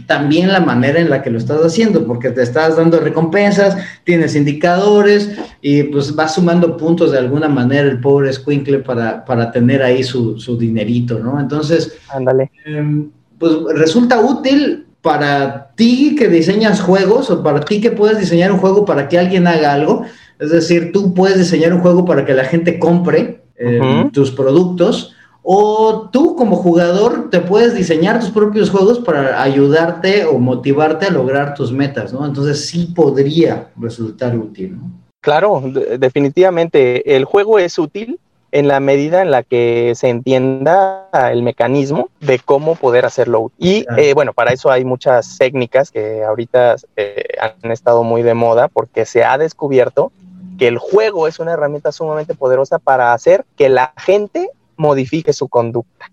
también 0.06 0.52
la 0.52 0.60
manera 0.60 1.00
en 1.00 1.10
la 1.10 1.22
que 1.22 1.30
lo 1.30 1.38
estás 1.38 1.62
haciendo, 1.64 2.06
porque 2.06 2.32
te 2.32 2.42
estás 2.42 2.76
dando 2.76 3.00
recompensas, 3.00 3.78
tienes 4.04 4.36
indicadores 4.36 5.32
y 5.62 5.84
pues 5.84 6.14
vas 6.14 6.36
sumando 6.36 6.76
puntos 6.76 7.14
de 7.14 7.20
alguna 7.20 7.48
manera 7.48 7.88
el 7.88 8.02
pobre 8.02 8.34
Squinkle 8.34 8.80
para, 8.80 9.24
para 9.24 9.50
tener 9.50 9.82
ahí 9.82 10.04
su, 10.04 10.38
su 10.38 10.58
dinerito, 10.58 11.20
¿no? 11.20 11.40
Entonces, 11.40 11.98
ándale. 12.10 12.52
Em, 12.66 13.10
pues 13.40 13.54
resulta 13.76 14.20
útil 14.20 14.88
para 15.02 15.72
ti 15.76 16.18
que 16.20 16.28
diseñas 16.28 16.82
juegos 16.82 17.30
o 17.30 17.42
para 17.42 17.62
ti 17.62 17.80
que 17.80 17.92
puedes 17.92 18.20
diseñar 18.20 18.52
un 18.52 18.58
juego 18.58 18.84
para 18.84 19.08
que 19.08 19.18
alguien 19.18 19.48
haga 19.48 19.72
algo 19.72 20.06
es 20.40 20.52
decir, 20.52 20.92
tú 20.92 21.14
puedes 21.14 21.38
diseñar 21.38 21.74
un 21.74 21.82
juego 21.82 22.06
para 22.06 22.26
que 22.26 22.34
la 22.34 22.46
gente 22.46 22.80
compre 22.80 23.44
eh, 23.56 24.10
tus 24.12 24.32
productos 24.32 25.14
o 25.44 26.10
tú 26.12 26.36
como 26.36 26.56
jugador 26.56 27.30
te 27.30 27.42
puedes 27.42 27.76
diseñar 27.76 28.20
tus 28.20 28.30
propios 28.30 28.70
juegos 28.70 29.00
para 29.00 29.42
ayudarte 29.42 30.26
o 30.26 30.40
motivarte 30.40 31.06
a 31.06 31.12
lograr 31.12 31.54
tus 31.54 31.72
metas, 31.72 32.14
¿no? 32.14 32.26
Entonces 32.26 32.66
sí 32.66 32.94
podría 32.96 33.70
resultar 33.76 34.38
útil, 34.38 34.78
¿no? 34.78 35.04
Claro, 35.20 35.64
definitivamente 36.00 37.16
el 37.16 37.24
juego 37.24 37.58
es 37.58 37.80
útil 37.80 38.20
en 38.52 38.68
la 38.68 38.80
medida 38.80 39.22
en 39.22 39.32
la 39.32 39.42
que 39.42 39.94
se 39.96 40.10
entienda 40.10 41.10
el 41.32 41.42
mecanismo 41.44 42.10
de 42.20 42.40
cómo 42.40 42.76
poder 42.76 43.06
hacerlo. 43.06 43.52
Y 43.58 43.86
eh, 43.98 44.14
bueno, 44.14 44.34
para 44.34 44.54
eso 44.54 44.70
hay 44.70 44.86
muchas 44.86 45.38
técnicas 45.38 45.92
que 45.92 46.24
ahorita 46.24 46.76
eh, 46.96 47.24
han 47.40 47.72
estado 47.72 48.04
muy 48.04 48.22
de 48.22 48.34
moda 48.34 48.68
porque 48.68 49.06
se 49.06 49.24
ha 49.24 49.38
descubierto 49.38 50.12
que 50.58 50.68
el 50.68 50.78
juego 50.78 51.28
es 51.28 51.40
una 51.40 51.54
herramienta 51.54 51.92
sumamente 51.92 52.36
poderosa 52.36 52.80
para 52.80 53.14
hacer 53.14 53.46
que 53.56 53.70
la 53.70 53.94
gente 53.98 54.50
modifique 54.78 55.34
su 55.34 55.48
conducta. 55.48 56.12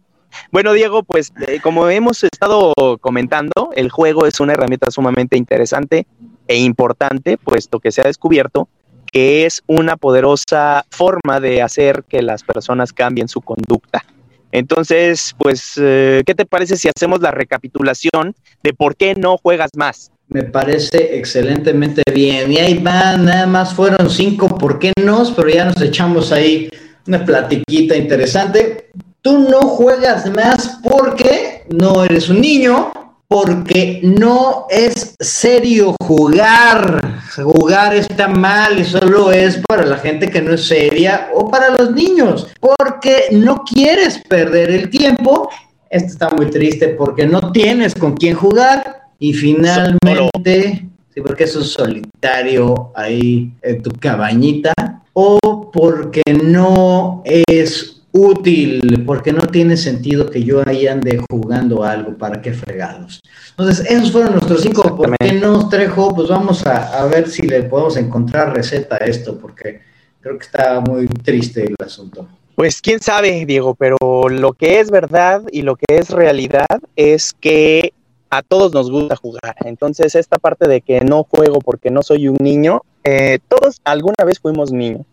Bueno, 0.53 0.73
Diego, 0.73 1.03
pues 1.03 1.33
eh, 1.47 1.61
como 1.61 1.89
hemos 1.89 2.23
estado 2.25 2.73
comentando, 3.01 3.71
el 3.75 3.91
juego 3.91 4.27
es 4.27 4.41
una 4.41 4.53
herramienta 4.53 4.91
sumamente 4.91 5.37
interesante 5.37 6.07
e 6.47 6.57
importante, 6.59 7.37
puesto 7.37 7.81
que 7.81 7.93
se 7.93 8.01
ha 8.01 8.05
descubierto 8.05 8.69
que 9.13 9.45
es 9.45 9.63
una 9.67 9.97
poderosa 9.97 10.85
forma 10.91 11.41
de 11.41 11.63
hacer 11.63 12.05
que 12.09 12.23
las 12.23 12.45
personas 12.45 12.93
cambien 12.93 13.29
su 13.29 13.41
conducta. 13.41 14.05
Entonces, 14.53 15.35
pues, 15.39 15.75
eh, 15.81 16.23
¿qué 16.27 16.35
te 16.35 16.47
parece 16.47 16.77
si 16.77 16.89
hacemos 16.89 17.21
la 17.21 17.31
recapitulación 17.31 18.35
de 18.63 18.73
por 18.73 18.97
qué 18.97 19.15
no 19.15 19.37
juegas 19.37 19.71
más? 19.77 20.11
Me 20.33 20.45
parece 20.45 21.17
excelentemente 21.19 22.05
bien. 22.15 22.53
Y 22.53 22.59
ahí 22.59 22.79
va, 22.79 23.17
nada 23.17 23.47
más 23.47 23.75
fueron 23.75 24.09
cinco 24.09 24.47
por 24.57 24.79
qué 24.79 24.93
no, 25.03 25.25
pero 25.35 25.49
ya 25.49 25.65
nos 25.65 25.83
echamos 25.83 26.31
ahí 26.31 26.71
una 27.09 27.25
platiquita 27.25 27.97
interesante. 27.97 28.91
Tú 29.23 29.41
no 29.41 29.61
juegas 29.63 30.31
más 30.31 30.79
porque 30.85 31.65
no 31.71 32.05
eres 32.05 32.29
un 32.29 32.41
niño, 32.41 32.93
porque 33.27 33.99
no 34.05 34.67
es 34.71 35.17
serio 35.19 35.97
jugar. 36.01 37.23
Jugar 37.35 37.97
está 37.97 38.29
mal 38.29 38.79
y 38.79 38.85
solo 38.85 39.33
es 39.33 39.61
para 39.67 39.85
la 39.85 39.97
gente 39.97 40.31
que 40.31 40.41
no 40.41 40.55
es 40.55 40.65
seria 40.65 41.31
o 41.35 41.51
para 41.51 41.71
los 41.71 41.91
niños, 41.91 42.47
porque 42.61 43.25
no 43.33 43.65
quieres 43.65 44.23
perder 44.29 44.71
el 44.71 44.91
tiempo. 44.91 45.51
Esto 45.91 46.13
está 46.13 46.31
muy 46.31 46.47
triste 46.47 46.91
porque 46.91 47.27
no 47.27 47.51
tienes 47.51 47.97
con 47.97 48.17
quién 48.17 48.37
jugar 48.37 49.00
y 49.21 49.35
finalmente, 49.35 50.89
sí, 51.15 51.21
porque 51.21 51.45
es 51.45 51.55
un 51.55 51.65
solitario 51.65 52.91
ahí 52.97 53.53
en 53.63 53.83
tu 53.83 53.91
cabañita 53.93 54.73
o 55.13 55.71
porque 55.71 56.23
no 56.43 57.23
es 57.27 58.01
útil, 58.13 59.05
porque 59.07 59.33
no 59.33 59.43
tiene 59.43 59.77
sentido 59.77 60.31
que 60.31 60.43
yo 60.43 60.63
ahí 60.67 60.87
ande 60.87 61.21
jugando 61.31 61.85
algo, 61.85 62.17
¿para 62.17 62.41
qué 62.41 62.55
fregados? 62.55 63.21
Entonces, 63.51 63.89
esos 63.91 64.11
fueron 64.11 64.33
nuestros 64.33 64.63
cinco, 64.63 64.97
¿por 64.97 65.15
qué 65.19 65.35
no, 65.35 65.69
Trejo? 65.69 66.15
Pues 66.15 66.29
vamos 66.29 66.67
a, 66.67 67.01
a, 67.01 67.07
ver 67.07 67.29
si 67.29 67.43
le 67.43 67.65
podemos 67.65 67.99
encontrar 67.99 68.55
receta 68.55 68.97
a 68.97 69.05
esto, 69.05 69.39
porque 69.39 69.83
creo 70.21 70.39
que 70.39 70.47
está 70.47 70.81
muy 70.81 71.07
triste 71.07 71.65
el 71.65 71.77
asunto. 71.85 72.27
Pues 72.55 72.81
quién 72.81 73.01
sabe, 73.01 73.45
Diego, 73.45 73.75
pero 73.75 73.97
lo 74.29 74.55
que 74.55 74.81
es 74.81 74.91
verdad 74.91 75.43
y 75.53 75.63
lo 75.63 75.77
que 75.77 75.99
es 75.99 76.11
realidad 76.11 76.81
es 76.97 77.35
que 77.39 77.93
a 78.31 78.43
todos 78.43 78.73
nos 78.73 78.91
gusta 78.91 79.17
jugar. 79.17 79.57
Entonces, 79.65 80.15
esta 80.15 80.39
parte 80.39 80.69
de 80.69 80.81
que 80.81 81.01
no 81.01 81.25
juego 81.25 81.59
porque 81.59 81.91
no 81.91 82.03
soy 82.03 82.29
un 82.29 82.37
niño, 82.41 82.83
eh, 83.05 83.39
todos 83.49 83.81
alguna 83.85 84.25
vez 84.25 84.39
fuimos 84.39 84.73
niños. 84.73 85.07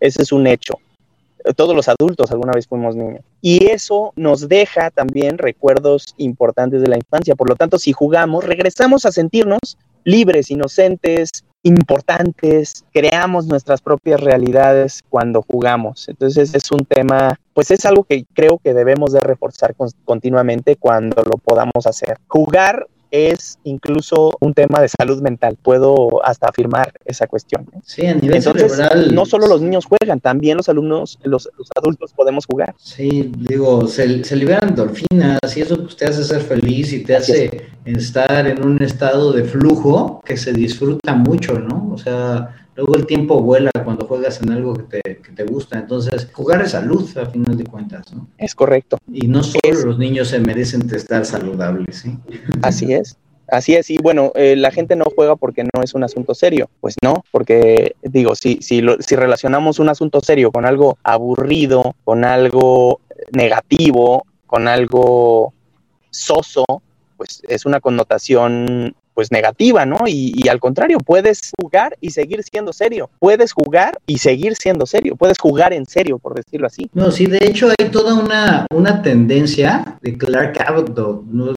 Ese 0.00 0.22
es 0.22 0.32
un 0.32 0.46
hecho 0.46 0.74
todos 1.56 1.74
los 1.74 1.88
adultos 1.88 2.30
alguna 2.30 2.52
vez 2.52 2.66
fuimos 2.66 2.94
niños. 2.94 3.24
Y 3.40 3.66
eso 3.66 4.12
nos 4.16 4.48
deja 4.48 4.90
también 4.90 5.38
recuerdos 5.38 6.14
importantes 6.16 6.80
de 6.80 6.88
la 6.88 6.96
infancia. 6.96 7.34
Por 7.34 7.48
lo 7.48 7.56
tanto, 7.56 7.78
si 7.78 7.92
jugamos, 7.92 8.44
regresamos 8.44 9.04
a 9.06 9.12
sentirnos 9.12 9.78
libres, 10.04 10.50
inocentes, 10.50 11.44
importantes, 11.62 12.84
creamos 12.92 13.46
nuestras 13.46 13.80
propias 13.80 14.20
realidades 14.20 15.02
cuando 15.08 15.42
jugamos. 15.42 16.08
Entonces 16.08 16.54
es 16.54 16.70
un 16.70 16.84
tema, 16.84 17.38
pues 17.54 17.70
es 17.70 17.84
algo 17.84 18.04
que 18.04 18.24
creo 18.32 18.58
que 18.58 18.74
debemos 18.74 19.12
de 19.12 19.20
reforzar 19.20 19.74
continuamente 20.04 20.76
cuando 20.76 21.22
lo 21.22 21.38
podamos 21.38 21.86
hacer. 21.86 22.18
Jugar 22.26 22.86
es 23.12 23.58
incluso 23.62 24.32
un 24.40 24.54
tema 24.54 24.80
de 24.80 24.88
salud 24.88 25.20
mental. 25.20 25.56
Puedo 25.62 26.24
hasta 26.24 26.48
afirmar 26.48 26.92
esa 27.04 27.26
cuestión. 27.26 27.66
Sí, 27.84 28.06
a 28.06 28.14
nivel 28.14 28.38
Entonces, 28.38 29.12
No 29.12 29.26
solo 29.26 29.46
los 29.46 29.60
niños 29.60 29.84
juegan, 29.84 30.18
también 30.18 30.56
los 30.56 30.68
alumnos, 30.68 31.18
los, 31.22 31.48
adultos 31.76 32.12
podemos 32.14 32.46
jugar. 32.46 32.74
Sí, 32.78 33.30
digo, 33.36 33.86
se, 33.86 34.24
se 34.24 34.34
liberan 34.34 34.70
endorfinas 34.70 35.38
y 35.56 35.60
eso 35.60 35.76
pues, 35.76 35.96
te 35.96 36.06
hace 36.06 36.24
ser 36.24 36.40
feliz 36.40 36.92
y 36.92 37.04
te 37.04 37.16
hace 37.16 37.68
estar 37.84 38.46
en 38.46 38.64
un 38.64 38.82
estado 38.82 39.32
de 39.32 39.44
flujo 39.44 40.22
que 40.24 40.36
se 40.36 40.52
disfruta 40.52 41.14
mucho, 41.14 41.58
¿no? 41.58 41.90
O 41.92 41.98
sea, 41.98 42.56
luego 42.76 42.96
el 42.96 43.06
tiempo 43.06 43.40
vuela 43.40 43.70
cuando 43.84 44.06
juegas 44.06 44.40
en 44.42 44.50
algo 44.50 44.74
que 44.74 44.82
te, 44.82 45.16
que 45.18 45.32
te 45.32 45.44
gusta. 45.44 45.78
Entonces, 45.78 46.28
jugar 46.32 46.62
es 46.62 46.72
salud, 46.72 47.08
a 47.18 47.26
final 47.26 47.56
de 47.56 47.64
cuentas, 47.64 48.12
¿no? 48.12 48.28
Es 48.38 48.54
correcto. 48.54 48.98
Y 49.12 49.28
no 49.28 49.42
solo 49.42 49.84
los 49.84 49.98
niños 49.98 50.28
se 50.28 50.40
merecen 50.40 50.88
estar 50.94 51.24
saludables, 51.24 51.96
¿sí? 51.96 52.18
Así 52.62 52.92
es. 52.92 53.16
Así 53.48 53.74
es, 53.74 53.90
y 53.90 53.98
bueno, 53.98 54.32
eh, 54.34 54.56
la 54.56 54.70
gente 54.70 54.96
no 54.96 55.04
juega 55.14 55.36
porque 55.36 55.62
no 55.62 55.82
es 55.82 55.92
un 55.92 56.04
asunto 56.04 56.34
serio. 56.34 56.70
Pues 56.80 56.94
no, 57.02 57.22
porque 57.30 57.96
digo, 58.00 58.34
si, 58.34 58.62
si, 58.62 58.80
lo, 58.80 58.96
si 59.02 59.14
relacionamos 59.14 59.78
un 59.78 59.90
asunto 59.90 60.20
serio 60.22 60.50
con 60.50 60.64
algo 60.64 60.96
aburrido, 61.02 61.94
con 62.04 62.24
algo 62.24 63.00
negativo, 63.30 64.24
con 64.46 64.68
algo 64.68 65.52
soso, 66.08 66.64
pues 67.18 67.42
es 67.46 67.66
una 67.66 67.80
connotación 67.80 68.94
pues 69.14 69.30
negativa, 69.30 69.86
¿no? 69.86 69.98
Y, 70.06 70.48
al 70.48 70.60
contrario, 70.60 70.98
puedes 70.98 71.52
jugar 71.60 71.96
y 72.00 72.10
seguir 72.10 72.42
siendo 72.42 72.72
serio. 72.72 73.10
Puedes 73.18 73.52
jugar 73.52 73.98
y 74.06 74.18
seguir 74.18 74.54
siendo 74.56 74.86
serio. 74.86 75.16
Puedes 75.16 75.38
jugar 75.38 75.72
en 75.72 75.86
serio, 75.86 76.18
por 76.18 76.34
decirlo 76.34 76.66
así. 76.66 76.90
No, 76.94 77.10
sí, 77.10 77.26
de 77.26 77.38
hecho 77.42 77.68
hay 77.78 77.88
toda 77.88 78.14
una, 78.14 78.66
una 78.74 79.02
tendencia 79.02 79.98
de 80.02 80.16
Clark 80.16 80.60
Abbott, 80.66 80.96
no, 80.96 81.52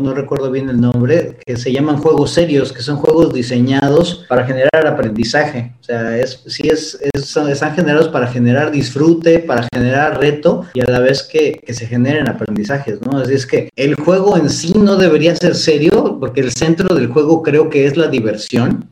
no, 0.00 0.14
recuerdo 0.14 0.50
bien 0.50 0.68
el 0.68 0.80
nombre, 0.80 1.38
que 1.44 1.56
se 1.56 1.72
llaman 1.72 1.98
juegos 1.98 2.32
serios, 2.32 2.72
que 2.72 2.82
son 2.82 2.96
juegos 2.96 3.32
diseñados 3.32 4.26
para 4.28 4.46
generar 4.46 4.86
aprendizaje. 4.86 5.72
O 5.80 5.84
sea, 5.84 6.16
es, 6.18 6.42
sí 6.46 6.68
es, 6.68 6.98
están 7.12 7.74
generados 7.74 8.08
para 8.08 8.26
generar 8.28 8.70
disfrute, 8.70 9.40
para 9.40 9.66
generar 9.72 10.20
reto 10.20 10.64
y 10.74 10.80
a 10.80 10.84
la 10.84 11.00
vez 11.00 11.22
que, 11.22 11.60
que 11.64 11.74
se 11.74 11.86
generen 11.86 12.28
aprendizajes, 12.28 13.00
¿no? 13.02 13.18
Así 13.18 13.34
es 13.34 13.46
que 13.46 13.70
el 13.76 13.94
juego 13.94 14.36
en 14.36 14.50
sí 14.50 14.72
no 14.76 14.96
debería 14.96 15.34
ser 15.36 15.54
serio 15.54 16.18
porque 16.20 16.40
el 16.40 16.52
centro 16.52 16.94
de 16.94 16.99
el 17.00 17.08
juego 17.08 17.42
creo 17.42 17.68
que 17.68 17.86
es 17.86 17.96
la 17.96 18.08
diversión. 18.08 18.88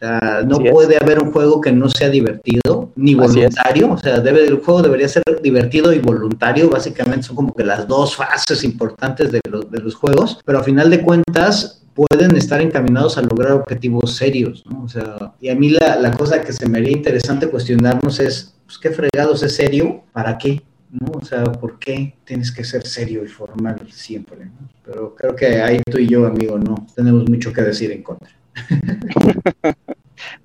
no 0.47 0.59
puede 0.59 0.97
haber 1.01 1.23
un 1.23 1.33
juego 1.33 1.61
que 1.61 1.73
no 1.73 1.89
sea 1.89 2.09
divertido 2.09 2.91
ni 2.97 3.15
voluntario. 3.15 3.93
O 3.93 3.99
sea, 3.99 4.21
debe, 4.21 4.47
el 4.47 4.57
juego 4.57 4.83
debería 4.83 5.09
ser 5.09 5.23
divertido 5.43 5.93
y 5.93 5.99
voluntario. 5.99 6.69
Básicamente 6.71 7.25
son 7.25 7.37
como 7.37 7.55
que 7.55 7.65
las 7.65 7.87
dos 7.87 8.17
fases 8.17 8.65
importantes 8.65 9.33
de, 9.33 9.41
de 9.43 9.79
los 9.81 9.95
juegos. 9.95 10.41
Pero 10.45 10.59
a 10.59 10.63
final 10.63 10.91
de 10.91 11.03
cuentas, 11.03 11.79
pueden 11.99 12.37
estar 12.37 12.61
encaminados 12.61 13.19
a 13.19 13.23
lograr 13.23 13.53
objetivos 13.53 14.15
serios, 14.15 14.65
¿no? 14.67 14.85
O 14.85 14.89
sea, 14.89 15.35
y 15.41 15.49
a 15.49 15.57
mí 15.57 15.71
la, 15.71 15.97
la 15.97 16.13
cosa 16.13 16.43
que 16.43 16.53
se 16.53 16.69
me 16.69 16.79
haría 16.79 16.93
interesante 16.93 17.49
cuestionarnos 17.49 18.21
es, 18.21 18.55
pues, 18.67 18.79
¿qué 18.79 18.91
fregados 18.91 19.43
es 19.43 19.57
serio? 19.57 20.03
¿Para 20.13 20.39
qué? 20.39 20.63
¿No? 20.91 21.13
O 21.13 21.25
sea, 21.25 21.45
¿por 21.45 21.79
qué 21.79 22.15
tienes 22.25 22.53
que 22.53 22.65
ser 22.65 22.87
serio 22.87 23.25
y 23.25 23.29
formal 23.29 23.81
siempre? 23.91 24.49
Pero 24.85 25.15
creo 25.15 25.37
que 25.37 25.61
ahí 25.61 25.81
tú 25.91 25.99
y 25.99 26.09
yo, 26.09 26.27
amigo, 26.27 26.59
no 26.59 26.87
tenemos 26.95 27.29
mucho 27.29 27.53
que 27.53 27.63
decir 27.63 27.93
en 27.93 28.03
contra. 28.03 28.31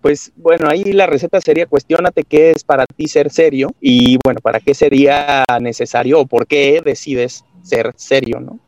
pues 0.01 0.31
bueno, 0.35 0.67
ahí 0.69 0.83
la 0.93 1.07
receta 1.07 1.39
sería 1.41 1.65
cuestionate 1.65 2.23
qué 2.23 2.51
es 2.51 2.63
para 2.63 2.85
ti 2.85 3.07
ser 3.07 3.31
serio 3.31 3.73
y 3.81 4.17
bueno, 4.23 4.39
para 4.41 4.59
qué 4.59 4.73
sería 4.73 5.43
necesario 5.61 6.19
o 6.19 6.25
por 6.25 6.45
qué 6.47 6.81
decides 6.83 7.43
ser 7.63 7.93
serio, 7.95 8.39
¿no? 8.39 8.59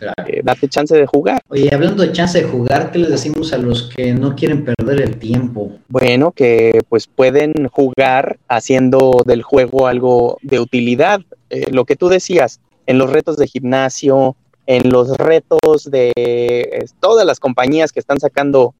Eh, 0.00 0.40
date 0.42 0.68
chance 0.68 0.94
de 0.94 1.06
jugar. 1.06 1.40
Oye, 1.48 1.70
hablando 1.72 2.02
de 2.02 2.12
chance 2.12 2.40
de 2.40 2.48
jugar, 2.48 2.90
¿qué 2.90 2.98
les 2.98 3.10
decimos 3.10 3.52
a 3.52 3.58
los 3.58 3.90
que 3.94 4.12
no 4.12 4.34
quieren 4.34 4.64
perder 4.64 5.00
el 5.00 5.18
tiempo? 5.18 5.72
Bueno, 5.88 6.32
que 6.32 6.80
pues 6.88 7.06
pueden 7.06 7.52
jugar 7.70 8.38
haciendo 8.48 9.22
del 9.24 9.42
juego 9.42 9.86
algo 9.86 10.38
de 10.42 10.60
utilidad. 10.60 11.20
Eh, 11.50 11.70
lo 11.70 11.84
que 11.84 11.96
tú 11.96 12.08
decías, 12.08 12.60
en 12.86 12.98
los 12.98 13.10
retos 13.12 13.36
de 13.36 13.46
gimnasio, 13.46 14.36
en 14.66 14.90
los 14.90 15.16
retos 15.16 15.90
de 15.90 16.86
todas 17.00 17.24
las 17.24 17.38
compañías 17.38 17.92
que 17.92 18.00
están 18.00 18.18
sacando 18.18 18.74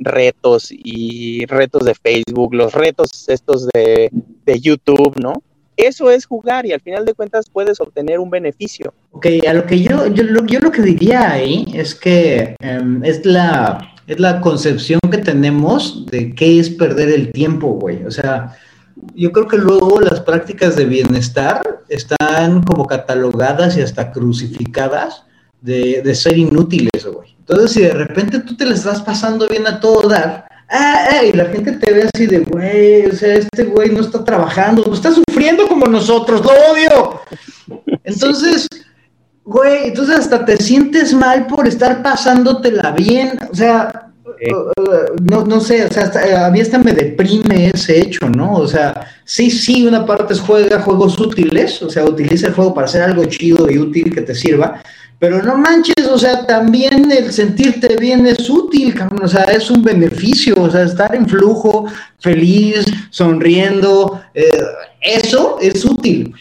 retos 0.00 0.68
y 0.70 1.44
retos 1.46 1.84
de 1.84 1.94
Facebook, 1.94 2.54
los 2.54 2.72
retos 2.72 3.28
estos 3.28 3.68
de, 3.68 4.10
de 4.44 4.60
YouTube, 4.60 5.18
¿no? 5.20 5.42
Eso 5.80 6.10
es 6.10 6.26
jugar 6.26 6.66
y 6.66 6.72
al 6.72 6.80
final 6.80 7.04
de 7.04 7.14
cuentas 7.14 7.46
puedes 7.50 7.80
obtener 7.80 8.18
un 8.18 8.28
beneficio. 8.30 8.92
Ok, 9.12 9.26
a 9.48 9.54
lo 9.54 9.66
que 9.66 9.80
yo, 9.80 10.06
yo, 10.08 10.24
lo, 10.24 10.44
yo 10.46 10.60
lo 10.60 10.70
que 10.70 10.82
diría 10.82 11.30
ahí 11.30 11.66
es 11.74 11.94
que 11.94 12.54
em, 12.60 13.02
es, 13.04 13.24
la, 13.24 13.94
es 14.06 14.20
la 14.20 14.40
concepción 14.40 15.00
que 15.10 15.18
tenemos 15.18 16.06
de 16.06 16.34
qué 16.34 16.60
es 16.60 16.68
perder 16.68 17.08
el 17.08 17.32
tiempo, 17.32 17.68
güey. 17.68 18.04
O 18.04 18.10
sea, 18.10 18.56
yo 19.14 19.32
creo 19.32 19.48
que 19.48 19.56
luego 19.56 20.00
las 20.00 20.20
prácticas 20.20 20.76
de 20.76 20.84
bienestar 20.84 21.62
están 21.88 22.62
como 22.62 22.86
catalogadas 22.86 23.76
y 23.76 23.80
hasta 23.80 24.12
crucificadas 24.12 25.24
de, 25.62 26.02
de 26.02 26.14
ser 26.14 26.36
inútiles, 26.36 27.06
güey. 27.06 27.36
Entonces, 27.38 27.72
si 27.72 27.80
de 27.80 27.94
repente 27.94 28.40
tú 28.40 28.56
te 28.56 28.66
le 28.66 28.74
estás 28.74 29.00
pasando 29.02 29.48
bien 29.48 29.66
a 29.66 29.80
todo 29.80 30.08
dar, 30.08 30.49
ah, 30.70 31.22
y 31.24 31.32
la 31.32 31.46
gente 31.46 31.72
te 31.72 31.92
ve 31.92 32.08
así 32.12 32.26
de, 32.26 32.40
güey, 32.40 33.06
o 33.06 33.12
sea, 33.14 33.34
este 33.34 33.64
güey 33.64 33.90
no 33.90 34.00
está 34.00 34.24
trabajando, 34.24 34.84
no 34.86 34.94
está 34.94 35.12
sufriendo 35.12 35.66
como 35.68 35.86
nosotros, 35.86 36.42
lo 36.42 36.50
odio. 36.72 37.20
Entonces, 38.04 38.66
güey, 39.44 39.88
entonces 39.88 40.20
hasta 40.20 40.44
te 40.44 40.56
sientes 40.56 41.12
mal 41.12 41.46
por 41.46 41.66
estar 41.66 42.02
pasándotela 42.02 42.92
bien, 42.92 43.38
o 43.50 43.54
sea, 43.54 44.10
no, 45.22 45.44
no 45.44 45.60
sé, 45.60 45.84
o 45.84 45.92
sea, 45.92 46.46
a 46.46 46.50
mí 46.50 46.60
hasta 46.60 46.78
me 46.78 46.92
deprime 46.92 47.70
ese 47.74 48.00
hecho, 48.00 48.28
¿no? 48.28 48.54
O 48.54 48.66
sea, 48.66 49.06
sí, 49.24 49.50
sí, 49.50 49.86
una 49.86 50.06
parte 50.06 50.32
es 50.32 50.40
juega 50.40 50.80
juegos 50.80 51.18
útiles, 51.18 51.82
o 51.82 51.90
sea, 51.90 52.04
utiliza 52.04 52.46
el 52.46 52.54
juego 52.54 52.72
para 52.72 52.86
hacer 52.86 53.02
algo 53.02 53.24
chido 53.24 53.70
y 53.70 53.78
útil 53.78 54.14
que 54.14 54.22
te 54.22 54.34
sirva, 54.34 54.82
pero 55.20 55.42
no 55.42 55.58
manches, 55.58 56.08
o 56.10 56.18
sea, 56.18 56.46
también 56.46 57.12
el 57.12 57.30
sentirte 57.30 57.94
bien 57.96 58.26
es 58.26 58.48
útil, 58.48 58.98
o 59.22 59.28
sea, 59.28 59.44
es 59.44 59.70
un 59.70 59.82
beneficio, 59.82 60.54
o 60.56 60.70
sea, 60.70 60.84
estar 60.84 61.14
en 61.14 61.28
flujo, 61.28 61.84
feliz, 62.18 62.86
sonriendo, 63.10 64.18
eh, 64.32 64.50
eso 65.02 65.58
es 65.60 65.84
útil. 65.84 66.34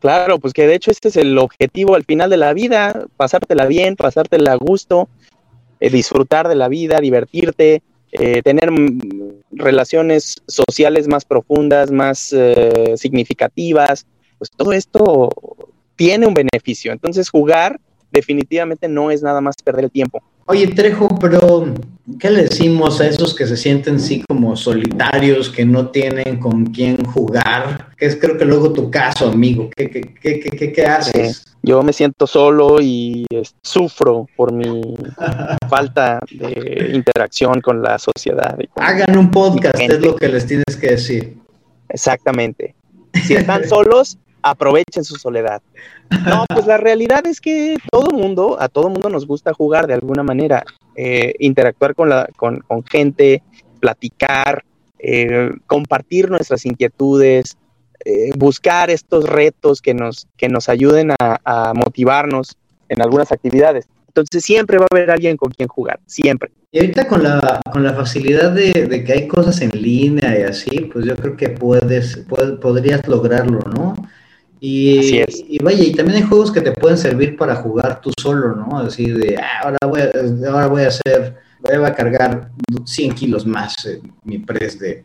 Claro, 0.00 0.38
pues 0.38 0.54
que 0.54 0.66
de 0.66 0.74
hecho 0.74 0.90
este 0.90 1.08
es 1.08 1.16
el 1.16 1.36
objetivo 1.36 1.94
al 1.94 2.04
final 2.04 2.30
de 2.30 2.38
la 2.38 2.54
vida, 2.54 3.04
pasártela 3.18 3.66
bien, 3.66 3.94
pasártela 3.94 4.52
a 4.52 4.56
gusto, 4.56 5.10
eh, 5.78 5.90
disfrutar 5.90 6.48
de 6.48 6.54
la 6.54 6.68
vida, 6.68 6.98
divertirte, 6.98 7.82
eh, 8.10 8.40
tener 8.42 8.70
relaciones 9.50 10.36
sociales 10.46 11.08
más 11.08 11.26
profundas, 11.26 11.90
más 11.90 12.34
significativas, 12.96 14.06
pues 14.38 14.50
todo 14.50 14.72
esto 14.72 15.28
tiene 16.02 16.26
un 16.26 16.34
beneficio. 16.34 16.92
Entonces 16.92 17.30
jugar 17.30 17.78
definitivamente 18.10 18.88
no 18.88 19.12
es 19.12 19.22
nada 19.22 19.40
más 19.40 19.54
perder 19.62 19.84
el 19.84 19.90
tiempo. 19.92 20.20
Oye, 20.46 20.66
Trejo, 20.66 21.08
pero 21.20 21.72
¿qué 22.18 22.28
le 22.28 22.42
decimos 22.42 23.00
a 23.00 23.06
esos 23.06 23.32
que 23.36 23.46
se 23.46 23.56
sienten 23.56 23.94
así 23.96 24.24
como 24.28 24.56
solitarios, 24.56 25.48
que 25.48 25.64
no 25.64 25.90
tienen 25.90 26.40
con 26.40 26.66
quién 26.66 27.04
jugar? 27.04 27.90
Que 27.96 28.06
es 28.06 28.16
creo 28.16 28.36
que 28.36 28.44
luego 28.44 28.72
tu 28.72 28.90
caso, 28.90 29.28
amigo. 29.28 29.70
¿Qué, 29.76 29.88
qué, 29.88 30.00
qué, 30.20 30.40
qué, 30.40 30.72
qué 30.72 30.86
haces? 30.86 31.44
yo 31.62 31.80
me 31.84 31.92
siento 31.92 32.26
solo 32.26 32.78
y 32.80 33.24
sufro 33.62 34.26
por 34.34 34.52
mi 34.52 34.96
falta 35.68 36.18
de 36.32 36.90
interacción 36.92 37.60
con 37.60 37.80
la 37.80 38.00
sociedad. 38.00 38.58
Hagan 38.74 39.16
un 39.16 39.30
podcast, 39.30 39.78
es 39.78 40.00
lo 40.00 40.16
que 40.16 40.26
les 40.26 40.44
tienes 40.48 40.76
que 40.80 40.88
decir. 40.88 41.36
Exactamente. 41.88 42.74
Si 43.12 43.34
están 43.34 43.68
solos, 43.68 44.16
aprovechen 44.42 45.04
su 45.04 45.16
soledad. 45.16 45.62
No, 46.26 46.44
pues 46.48 46.66
la 46.66 46.76
realidad 46.76 47.26
es 47.26 47.40
que 47.40 47.76
todo 47.90 48.10
mundo, 48.10 48.56
a 48.60 48.68
todo 48.68 48.90
mundo 48.90 49.08
nos 49.08 49.26
gusta 49.26 49.54
jugar 49.54 49.86
de 49.86 49.94
alguna 49.94 50.22
manera, 50.22 50.64
eh, 50.94 51.34
interactuar 51.38 51.94
con, 51.94 52.08
la, 52.08 52.28
con, 52.36 52.62
gente, 52.84 53.42
platicar, 53.80 54.64
eh, 54.98 55.50
compartir 55.66 56.30
nuestras 56.30 56.66
inquietudes, 56.66 57.56
eh, 58.04 58.32
buscar 58.36 58.90
estos 58.90 59.28
retos 59.28 59.80
que 59.80 59.94
nos, 59.94 60.26
que 60.36 60.48
nos 60.48 60.68
ayuden 60.68 61.12
a, 61.18 61.72
motivarnos 61.74 62.56
en 62.88 63.00
algunas 63.00 63.32
actividades. 63.32 63.86
Entonces 64.08 64.42
siempre 64.44 64.76
va 64.76 64.84
a 64.84 64.94
haber 64.94 65.10
alguien 65.10 65.36
con 65.36 65.50
quien 65.50 65.68
jugar, 65.68 65.98
siempre. 66.06 66.50
Y 66.70 66.80
ahorita 66.80 67.06
con 67.06 67.22
la, 67.22 67.60
con 67.72 67.82
la 67.82 67.94
facilidad 67.94 68.50
de, 68.52 69.04
que 69.04 69.12
hay 69.12 69.28
cosas 69.28 69.60
en 69.62 69.70
línea 69.70 70.38
y 70.38 70.42
así, 70.42 70.80
pues 70.92 71.06
yo 71.06 71.16
creo 71.16 71.36
que 71.36 71.48
puedes, 71.48 72.18
podrías 72.60 73.06
lograrlo, 73.08 73.60
¿no? 73.60 73.94
Y, 74.64 75.24
y 75.48 75.58
vaya, 75.58 75.82
y 75.82 75.90
también 75.90 76.18
hay 76.18 76.22
juegos 76.22 76.52
que 76.52 76.60
te 76.60 76.70
pueden 76.70 76.96
servir 76.96 77.36
para 77.36 77.56
jugar 77.56 78.00
tú 78.00 78.12
solo, 78.16 78.54
¿no? 78.54 78.78
Así 78.78 79.10
de, 79.10 79.36
ah, 79.36 79.62
ahora, 79.64 79.78
voy 79.88 80.00
a, 80.00 80.12
ahora 80.52 80.66
voy 80.68 80.82
a 80.82 80.86
hacer, 80.86 81.34
voy 81.58 81.84
a 81.84 81.92
cargar 81.92 82.48
100 82.84 83.12
kilos 83.16 83.44
más 83.44 83.74
mi 84.22 84.38
press 84.38 84.78
de, 84.78 85.04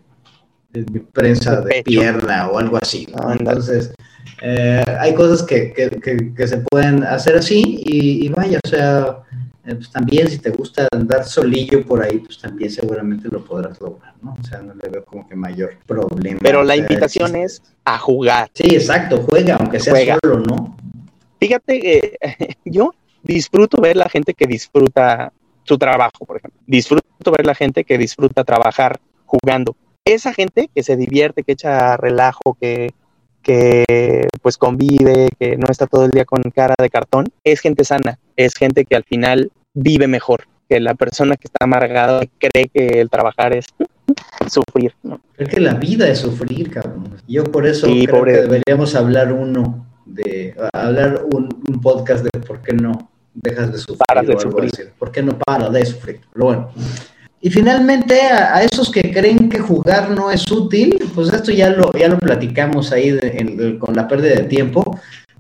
mi 0.94 1.00
prensa 1.00 1.62
de, 1.62 1.82
pierna 1.82 2.50
o 2.50 2.60
algo 2.60 2.78
así, 2.78 3.08
¿no? 3.08 3.32
Entonces, 3.32 3.92
eh, 4.44 4.84
hay 5.00 5.16
cosas 5.16 5.42
que, 5.42 5.74
que, 5.74 6.34
que, 6.36 6.48
se 6.48 6.58
pueden 6.58 7.04
hacer 7.04 7.38
así 7.38 7.82
y, 7.84 8.28
y 8.28 8.30
vaya, 8.30 8.60
o 8.64 8.68
sea, 8.68 9.24
eh, 9.68 9.76
pues 9.76 9.92
también 9.92 10.30
si 10.30 10.40
te 10.40 10.50
gusta 10.50 10.88
andar 10.94 11.26
solillo 11.26 11.86
por 11.86 12.02
ahí, 12.02 12.20
pues 12.20 12.40
también 12.40 12.72
seguramente 12.72 13.28
lo 13.28 13.44
podrás 13.44 13.82
lograr, 13.82 14.14
¿no? 14.22 14.38
O 14.40 14.44
sea, 14.44 14.62
no 14.62 14.74
le 14.74 14.88
veo 14.88 15.04
como 15.04 15.28
que 15.28 15.36
mayor 15.36 15.76
problema. 15.86 16.40
Pero 16.42 16.64
la 16.64 16.78
invitación 16.78 17.36
es 17.36 17.62
a 17.84 17.98
jugar. 17.98 18.50
Sí, 18.54 18.74
exacto, 18.74 19.26
juega, 19.28 19.58
aunque 19.58 19.82
sea 19.82 20.18
solo, 20.24 20.40
¿no? 20.40 20.78
Fíjate, 21.40 21.82
que 21.82 22.18
yo 22.66 22.94
disfruto 23.24 23.82
ver 23.82 23.98
la 23.98 24.08
gente 24.08 24.34
que 24.34 24.48
disfruta 24.48 25.34
su 25.64 25.78
trabajo, 25.78 26.26
por 26.26 26.38
ejemplo. 26.38 26.62
Disfruto 26.66 27.32
ver 27.32 27.46
la 27.46 27.54
gente 27.54 27.84
que 27.84 27.98
disfruta 27.98 28.46
trabajar 28.46 29.02
jugando. 29.26 29.76
Esa 30.06 30.34
gente 30.34 30.70
que 30.74 30.82
se 30.82 30.96
divierte, 30.96 31.44
que 31.44 31.52
echa 31.52 31.98
relajo, 31.98 32.58
que, 32.60 32.94
que 33.48 34.28
pues 34.42 34.58
convive, 34.58 35.30
que 35.40 35.56
no 35.56 35.68
está 35.70 35.88
todo 35.88 36.04
el 36.04 36.12
día 36.12 36.26
con 36.26 36.42
cara 36.54 36.76
de 36.78 36.90
cartón, 36.90 37.28
es 37.46 37.62
gente 37.62 37.86
sana, 37.86 38.20
es 38.36 38.54
gente 38.56 38.84
que 38.84 38.98
al 38.98 39.06
final 39.06 39.52
vive 39.74 40.06
mejor 40.08 40.50
que 40.68 40.82
la 40.82 40.96
persona 40.96 41.38
que 41.38 41.48
está 41.48 41.64
amargada 41.64 42.26
y 42.26 42.28
cree 42.28 42.68
que 42.68 43.00
el 43.00 43.10
trabajar 43.10 43.54
es 43.54 43.68
sufrir. 44.52 44.94
¿no? 45.02 45.22
Es 45.38 45.48
que 45.48 45.62
la 45.62 45.76
vida 45.76 46.10
es 46.10 46.20
sufrir, 46.20 46.70
cabrón. 46.72 47.16
Yo 47.26 47.46
por 47.46 47.66
eso 47.66 47.88
creo 47.88 48.26
que 48.26 48.32
deberíamos 48.32 48.96
hablar 48.96 49.32
uno 49.32 49.88
de 50.06 50.54
hablar 50.74 51.24
un, 51.32 51.48
podcast 51.82 52.26
de 52.26 52.40
por 52.42 52.62
qué 52.62 52.74
no 52.74 53.10
dejas 53.34 53.72
de 53.72 53.78
sufrir. 53.78 54.00
Para 54.10 54.24
de 54.24 54.38
sufrir. 54.38 54.92
¿Por 55.00 55.10
qué 55.10 55.24
no 55.24 55.38
para 55.40 55.70
de 55.70 55.86
sufrir? 55.86 56.20
Pero 56.34 56.46
bueno. 56.46 56.72
Y 57.48 57.50
finalmente, 57.50 58.20
a, 58.24 58.62
esos 58.62 58.92
que 58.92 59.10
creen 59.10 59.48
que 59.48 59.60
jugar 59.60 60.10
no 60.10 60.30
es 60.30 60.52
útil, 60.52 61.00
pues 61.16 61.32
esto 61.32 61.54
ya 61.54 61.70
lo, 61.70 61.94
ya 61.94 62.10
lo 62.10 62.20
platicamos 62.20 62.92
ahí 62.92 63.18
con 63.80 63.96
la 63.96 64.06
pérdida 64.06 64.36
de 64.36 64.44
tiempo 64.44 65.00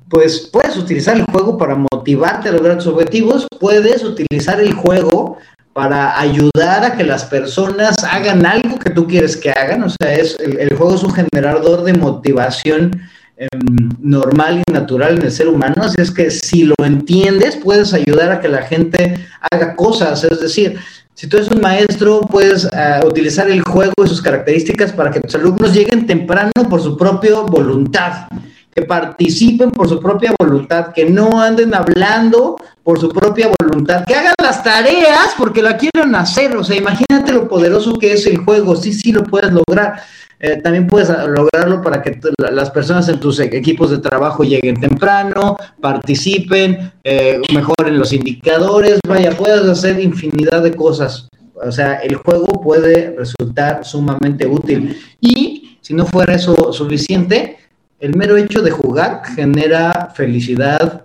pues 0.10 0.50
puedes 0.54 0.78
utilizar 0.78 1.18
el 1.18 1.26
juego 1.26 1.58
para 1.58 1.76
motivarte 1.76 2.48
a 2.48 2.54
lograr 2.54 2.78
tus 2.78 2.88
objetivos, 2.88 3.46
puedes 3.60 4.06
utilizar 4.06 4.62
el 4.62 4.72
juego 4.72 5.38
para 5.74 6.18
ayudar 6.18 6.86
a 6.86 6.96
que 6.96 7.04
las 7.04 7.26
personas 7.26 8.02
hagan 8.06 8.46
algo 8.46 8.80
que 8.80 8.92
tú 8.92 9.06
quieres 9.06 9.36
que 9.36 9.52
hagan, 9.52 9.84
o 9.84 9.90
sea, 9.90 10.14
es, 10.14 10.38
el, 10.40 10.74
juego 10.78 10.96
es 10.96 11.04
un 11.04 11.12
generador 11.12 11.84
de 11.84 11.94
motivación 11.94 13.02
em, 13.36 13.90
normal 14.00 14.64
y 14.66 14.72
natural 14.72 15.18
en 15.18 15.24
el 15.24 15.32
ser 15.34 15.50
humano, 15.50 15.84
así 15.84 16.00
es 16.00 16.12
que 16.12 16.32
si 16.32 16.64
lo 16.64 16.76
entiendes, 16.86 17.58
puedes 17.58 17.94
ayudar 17.94 18.32
a 18.32 18.40
que 18.40 18.48
la 18.48 18.62
gente 18.62 19.28
haga 19.52 19.76
cosas, 19.76 20.24
es 20.24 20.40
decir, 20.40 20.80
si 21.18 21.26
tú 21.26 21.38
eres 21.38 21.50
un 21.50 21.60
maestro, 21.60 22.22
puedes 22.22 22.64
ah, 22.74 23.02
utilizar 23.04 23.50
el 23.50 23.64
juego 23.64 23.92
y 24.06 24.08
sus 24.08 24.22
características 24.22 24.94
para 24.94 25.10
que 25.10 25.20
tus 25.20 25.34
alumnos 25.34 25.74
lleguen 25.74 26.06
temprano 26.06 26.52
por 26.70 26.80
su 26.80 26.96
propia 26.96 27.40
voluntad 27.40 28.28
que 28.76 28.84
participen 28.84 29.72
por 29.72 29.90
su 29.90 30.00
propia 30.00 30.36
voluntad, 30.40 30.94
que 30.94 31.10
no 31.10 31.42
anden 31.42 31.74
hablando 31.74 32.58
por 32.88 33.02
su 33.02 33.10
propia 33.10 33.52
voluntad, 33.60 34.06
que 34.06 34.16
hagan 34.16 34.34
las 34.42 34.64
tareas 34.64 35.36
porque 35.38 35.62
la 35.62 35.76
quieren 35.76 36.16
hacer. 36.16 36.56
O 36.56 36.64
sea, 36.64 36.78
imagínate 36.78 37.34
lo 37.34 37.46
poderoso 37.46 38.00
que 38.00 38.14
es 38.14 38.26
el 38.28 38.38
juego. 38.38 38.78
Sí, 38.78 38.94
sí 38.94 39.12
lo 39.12 39.26
puedes 39.26 39.52
lograr. 39.52 40.02
Eh, 40.40 40.62
también 40.64 40.88
puedes 40.88 41.10
lograrlo 41.10 41.82
para 41.82 42.02
que 42.02 42.18
las 42.38 42.72
personas 42.72 43.10
en 43.10 43.20
tus 43.20 43.42
equipos 43.42 43.92
de 43.92 43.98
trabajo 43.98 44.46
lleguen 44.46 44.80
temprano, 44.80 45.58
participen, 45.82 46.94
eh, 47.04 47.42
mejoren 47.54 48.00
los 48.00 48.14
indicadores. 48.14 49.02
Vaya, 49.06 49.32
puedes 49.32 49.68
hacer 49.68 50.00
infinidad 50.00 50.64
de 50.64 50.74
cosas. 50.74 51.28
O 51.56 51.72
sea, 51.74 51.96
el 51.96 52.16
juego 52.16 52.48
puede 52.64 53.14
resultar 53.18 53.84
sumamente 53.84 54.48
útil. 54.48 54.98
Y 55.20 55.78
si 55.82 55.94
no 55.94 56.06
fuera 56.06 56.36
eso 56.36 56.72
suficiente, 56.72 57.58
el 58.00 58.16
mero 58.16 58.38
hecho 58.38 58.62
de 58.62 58.72
jugar 58.72 59.24
genera 59.36 60.14
felicidad, 60.16 61.04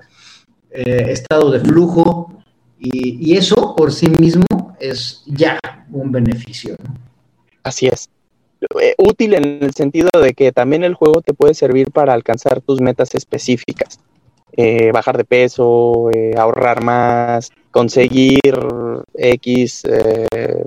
eh, 0.74 1.06
estado 1.10 1.50
de 1.50 1.60
flujo, 1.60 2.32
y, 2.78 3.36
eso 3.36 3.76
por 3.76 3.92
sí 3.92 4.08
mismo 4.08 4.44
es 4.80 5.22
ya 5.26 5.58
un 5.90 6.10
beneficio. 6.10 6.76
Así 7.62 7.86
es. 7.86 8.08
Eh, 8.80 8.94
útil 8.98 9.34
en 9.34 9.62
el 9.62 9.74
sentido 9.74 10.08
de 10.20 10.34
que 10.34 10.50
también 10.50 10.82
el 10.82 10.94
juego 10.94 11.20
te 11.20 11.34
puede 11.34 11.54
servir 11.54 11.92
para 11.92 12.14
alcanzar 12.14 12.60
tus 12.60 12.80
metas 12.80 13.14
específicas. 13.14 14.00
Eh, 14.54 14.90
bajar 14.92 15.16
de 15.16 15.24
peso, 15.24 16.10
ahorrar 16.36 16.82
más, 16.82 17.50
conseguir 17.70 18.58
X 19.14 19.82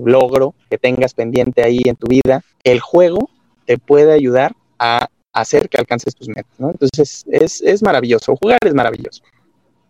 logro 0.03 0.55
que 0.69 0.77
tengas 0.77 1.13
pendiente 1.13 1.63
ahí 1.63 1.81
en 1.85 1.95
tu 1.95 2.07
vida. 2.07 2.41
El 2.63 2.79
juego 2.79 3.29
te 3.65 3.77
puede 3.77 4.13
ayudar 4.13 4.55
a 4.79 5.07
hacer 5.33 5.67
que 5.67 5.77
alcances 5.77 6.15
tus 6.15 6.29
metas, 6.29 6.53
¿no? 6.57 6.71
Entonces 6.71 7.25
es, 7.29 7.61
es 7.61 7.83
maravilloso, 7.83 8.35
jugar 8.37 8.59
es 8.63 8.73
maravilloso. 8.73 9.21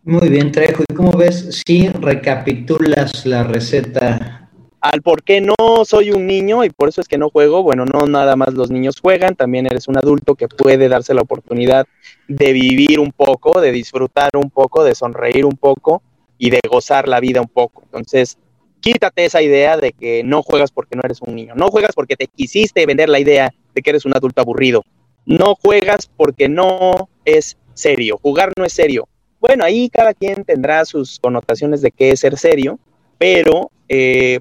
Muy 0.06 0.30
bien, 0.30 0.52
Trejo. 0.52 0.84
¿Y 0.88 0.94
cómo 0.94 1.12
ves 1.14 1.64
si 1.66 1.90
recapitulas 1.90 3.26
la 3.26 3.44
receta? 3.44 4.52
Al 4.80 5.02
por 5.02 5.24
qué 5.24 5.42
no 5.42 5.56
soy 5.84 6.12
un 6.12 6.28
niño 6.28 6.64
y 6.64 6.70
por 6.70 6.90
eso 6.90 7.02
es 7.02 7.08
que 7.08 7.18
no 7.18 7.32
juego, 7.32 7.64
bueno, 7.64 7.86
no 7.86 8.06
nada 8.06 8.36
más 8.36 8.54
los 8.54 8.70
niños 8.70 9.00
juegan, 9.02 9.36
también 9.36 9.66
eres 9.66 9.88
un 9.88 9.98
adulto 9.98 10.36
que 10.36 10.48
puede 10.48 10.90
darse 10.90 11.16
la 11.16 11.24
oportunidad 11.24 11.88
de 12.28 12.54
vivir 12.54 13.00
un 13.00 13.12
poco, 13.12 13.60
de 13.60 13.72
disfrutar 13.72 14.30
un 14.36 14.52
poco, 14.52 14.84
de 14.84 14.94
sonreír 14.94 15.44
un 15.44 15.58
poco 15.58 16.04
y 16.38 16.52
de 16.52 16.60
gozar 16.70 17.08
la 17.08 17.20
vida 17.20 17.42
un 17.42 17.48
poco. 17.48 17.82
Entonces, 17.86 18.38
quítate 18.82 19.26
esa 19.26 19.42
idea 19.42 19.76
de 19.76 19.92
que 19.92 20.24
no 20.24 20.44
juegas 20.44 20.70
porque 20.70 20.96
no 20.96 21.02
eres 21.04 21.20
un 21.24 21.34
niño, 21.34 21.56
no 21.56 21.70
juegas 21.70 21.96
porque 21.96 22.16
te 22.16 22.28
quisiste 22.28 22.86
vender 22.86 23.10
la 23.10 23.20
idea 23.20 23.52
de 23.74 23.82
que 23.82 23.90
eres 23.90 24.06
un 24.06 24.16
adulto 24.16 24.40
aburrido, 24.40 24.84
no 25.26 25.56
juegas 25.56 26.08
porque 26.16 26.48
no 26.48 27.10
es 27.26 27.58
serio, 27.74 28.20
jugar 28.22 28.54
no 28.56 28.66
es 28.66 28.74
serio. 28.74 29.08
Bueno, 29.48 29.64
ahí 29.64 29.90
cada 29.90 30.16
quien 30.16 30.44
tendrá 30.44 30.84
sus 30.86 31.20
connotaciones 31.20 31.82
de 31.84 31.92
qué 31.92 32.10
es 32.10 32.22
ser 32.22 32.36
serio, 32.36 32.80
pero 33.20 33.70
eh, 33.88 34.40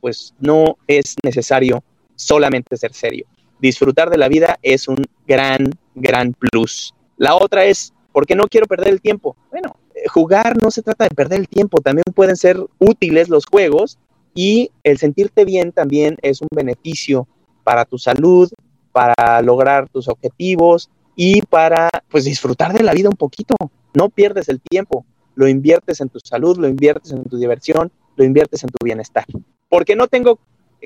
pues 0.00 0.34
no 0.38 0.76
es 0.86 1.16
necesario 1.24 1.82
solamente 2.14 2.76
ser 2.76 2.92
serio. 2.92 3.26
Disfrutar 3.58 4.08
de 4.08 4.18
la 4.18 4.28
vida 4.28 4.56
es 4.62 4.86
un 4.86 5.04
gran, 5.26 5.72
gran 5.96 6.32
plus. 6.32 6.94
La 7.16 7.34
otra 7.34 7.64
es, 7.64 7.92
¿por 8.12 8.24
qué 8.24 8.36
no 8.36 8.46
quiero 8.46 8.68
perder 8.68 8.90
el 8.90 9.00
tiempo? 9.00 9.36
Bueno, 9.50 9.74
eh, 9.96 10.06
jugar 10.06 10.62
no 10.62 10.70
se 10.70 10.82
trata 10.82 11.08
de 11.08 11.14
perder 11.16 11.40
el 11.40 11.48
tiempo, 11.48 11.80
también 11.80 12.04
pueden 12.14 12.36
ser 12.36 12.56
útiles 12.78 13.28
los 13.28 13.46
juegos 13.46 13.98
y 14.32 14.70
el 14.84 14.98
sentirte 14.98 15.44
bien 15.44 15.72
también 15.72 16.18
es 16.22 16.40
un 16.40 16.48
beneficio 16.54 17.26
para 17.64 17.84
tu 17.84 17.98
salud, 17.98 18.48
para 18.92 19.42
lograr 19.42 19.88
tus 19.88 20.06
objetivos 20.06 20.88
y 21.16 21.40
para 21.40 21.88
pues 22.08 22.24
disfrutar 22.24 22.74
de 22.74 22.84
la 22.84 22.92
vida 22.92 23.08
un 23.08 23.16
poquito. 23.16 23.54
No 23.94 24.10
pierdes 24.10 24.48
el 24.50 24.60
tiempo, 24.60 25.06
lo 25.34 25.48
inviertes 25.48 26.00
en 26.00 26.10
tu 26.10 26.20
salud, 26.20 26.58
lo 26.58 26.68
inviertes 26.68 27.10
en 27.10 27.24
tu 27.24 27.38
diversión, 27.38 27.90
lo 28.14 28.24
inviertes 28.24 28.62
en 28.62 28.68
tu 28.68 28.84
bienestar. 28.84 29.24
Porque 29.68 29.96
no 29.96 30.06
tengo 30.06 30.38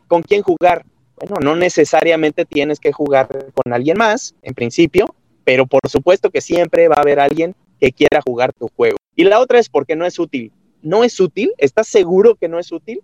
con 0.06 0.22
quién 0.22 0.42
jugar. 0.42 0.86
Bueno, 1.16 1.36
no 1.42 1.56
necesariamente 1.56 2.46
tienes 2.46 2.78
que 2.80 2.92
jugar 2.92 3.28
con 3.52 3.74
alguien 3.74 3.98
más, 3.98 4.34
en 4.42 4.54
principio, 4.54 5.14
pero 5.44 5.66
por 5.66 5.80
supuesto 5.88 6.30
que 6.30 6.40
siempre 6.40 6.88
va 6.88 6.94
a 6.96 7.02
haber 7.02 7.20
alguien 7.20 7.54
que 7.78 7.92
quiera 7.92 8.22
jugar 8.24 8.52
tu 8.52 8.68
juego. 8.74 8.96
Y 9.16 9.24
la 9.24 9.40
otra 9.40 9.58
es 9.58 9.68
porque 9.68 9.96
no 9.96 10.06
es 10.06 10.18
útil. 10.18 10.52
no 10.82 11.04
es 11.04 11.20
útil? 11.20 11.52
¿Estás 11.58 11.88
seguro 11.88 12.36
que 12.36 12.48
no 12.48 12.58
es 12.58 12.72
útil? 12.72 13.02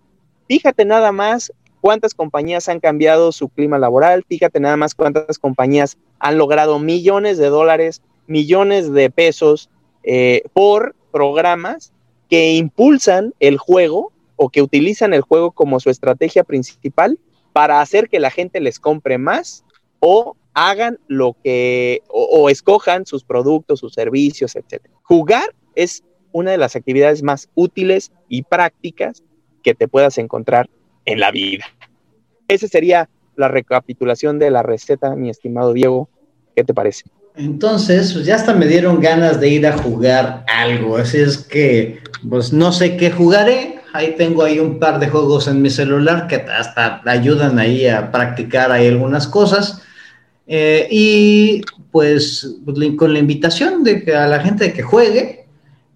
Fíjate 0.49 0.85
nada 0.85 1.13
más 1.13 1.53
cuántas 1.87 2.15
compañías 2.15 2.69
han 2.69 2.81
cambiado 2.81 3.31
su 3.31 3.49
clima 3.49 3.79
laboral, 3.79 4.25
fíjate 4.29 4.59
nada 4.59 4.77
más 4.77 4.97
cuántas 4.97 5.39
compañías 5.39 5.97
han 6.19 6.37
logrado 6.37 6.81
millones 6.81 7.39
de 7.39 7.47
dólares, 7.47 8.03
millones 8.27 8.93
de 8.93 9.09
pesos 9.09 9.71
eh, 10.03 10.43
por 10.53 10.97
programas 11.13 11.93
que 12.29 12.55
impulsan 12.55 13.35
el 13.39 13.57
juego 13.59 14.11
o 14.35 14.49
que 14.49 14.63
utilizan 14.63 15.15
el 15.15 15.21
juego 15.21 15.53
como 15.53 15.79
su 15.79 15.89
estrategia 15.89 16.43
principal 16.43 17.21
para 17.53 17.81
hacer 17.81 18.09
que 18.09 18.19
la 18.19 18.33
gente 18.33 18.59
les 18.59 18.81
compre 18.81 19.17
más 19.17 19.65
o 20.01 20.37
hagan 20.55 20.99
lo 21.07 21.37
que, 21.45 22.03
o, 22.09 22.51
escojan 22.51 23.07
sus 23.07 23.23
productos, 23.23 23.79
sus 23.79 23.95
servicios, 23.95 24.57
etc. 24.57 24.85
Jugar 25.05 25.55
es 25.77 26.03
una 26.33 26.51
de 26.51 26.59
las 26.59 26.75
actividades 26.75 27.23
más 27.23 27.49
útiles 27.55 28.11
y 28.29 28.43
prácticas 28.43 29.23
que 29.63 29.77
te 29.77 29.87
puedas 29.87 30.19
encontrar 30.19 30.69
en 31.07 31.21
la 31.21 31.31
vida. 31.31 31.65
Esa 32.49 32.69
sería 32.69 33.09
la 33.37 33.49
recapitulación 33.49 34.39
de 34.39 34.51
la 34.51 34.63
receta, 34.63 35.15
mi 35.15 35.31
estimado 35.31 35.73
Diego. 35.73 36.09
¿Qué 36.55 36.65
te 36.65 36.75
parece? 36.75 37.05
Entonces, 37.37 38.15
pues 38.15 38.25
ya 38.25 38.37
hasta 38.37 38.55
me 38.55 38.67
dieron 38.67 39.01
ganas 39.01 39.41
de 39.41 39.49
ir 39.49 39.67
a 39.67 39.77
jugar 39.77 40.45
algo. 40.49 40.97
Así 40.97 41.19
es 41.19 41.37
que, 41.37 42.01
pues 42.29 42.53
no 42.53 42.73
sé 42.73 42.97
qué 42.97 43.11
jugaré. 43.11 43.81
Ahí 43.93 44.15
tengo 44.17 44.43
ahí 44.43 44.59
un 44.59 44.79
par 44.79 44.99
de 44.99 45.09
juegos 45.09 45.47
en 45.49 45.61
mi 45.61 45.71
celular 45.71 46.29
que 46.29 46.37
hasta 46.37 47.03
ayudan 47.05 47.59
ahí 47.59 47.87
a 47.87 48.11
practicar 48.11 48.73
ahí 48.73 48.89
algunas 48.89 49.27
cosas. 49.27 49.83
Eh, 50.47 50.87
y 50.91 51.63
pues, 51.91 52.57
pues 52.65 52.79
con 52.97 53.13
la 53.13 53.19
invitación 53.19 53.85
de 53.85 54.03
que 54.03 54.15
a 54.15 54.27
la 54.27 54.41
gente 54.41 54.73
que 54.73 54.83
juegue. 54.83 55.46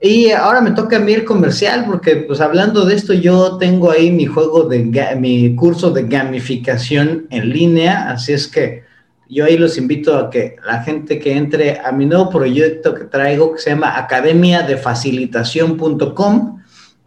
Y 0.03 0.31
ahora 0.31 0.61
me 0.63 0.71
toca 0.71 0.97
a 0.97 1.01
mí 1.01 1.13
el 1.13 1.25
comercial, 1.25 1.85
porque 1.87 2.17
pues 2.17 2.41
hablando 2.41 2.87
de 2.87 2.95
esto, 2.95 3.13
yo 3.13 3.59
tengo 3.59 3.91
ahí 3.91 4.11
mi 4.11 4.27
juego 4.27 4.63
de 4.63 5.17
mi 5.17 5.55
curso 5.55 5.91
de 5.91 6.05
gamificación 6.05 7.27
en 7.31 7.51
línea, 7.51 8.11
así 8.11 8.33
es 8.33 8.49
que 8.49 8.85
yo 9.29 9.45
ahí 9.45 9.57
los 9.57 9.79
invito 9.79 10.17
a 10.17 10.29
que 10.29 10.57
la 10.67 10.83
gente 10.83 11.19
que 11.19 11.37
entre 11.37 11.79
a 11.79 11.93
mi 11.93 12.07
nuevo 12.07 12.31
proyecto 12.31 12.95
que 12.95 13.05
traigo, 13.05 13.53
que 13.53 13.61
se 13.61 13.71
llama 13.71 13.97
Academia 13.97 14.63
de 14.63 14.77
Facilitación.com, 14.77 16.61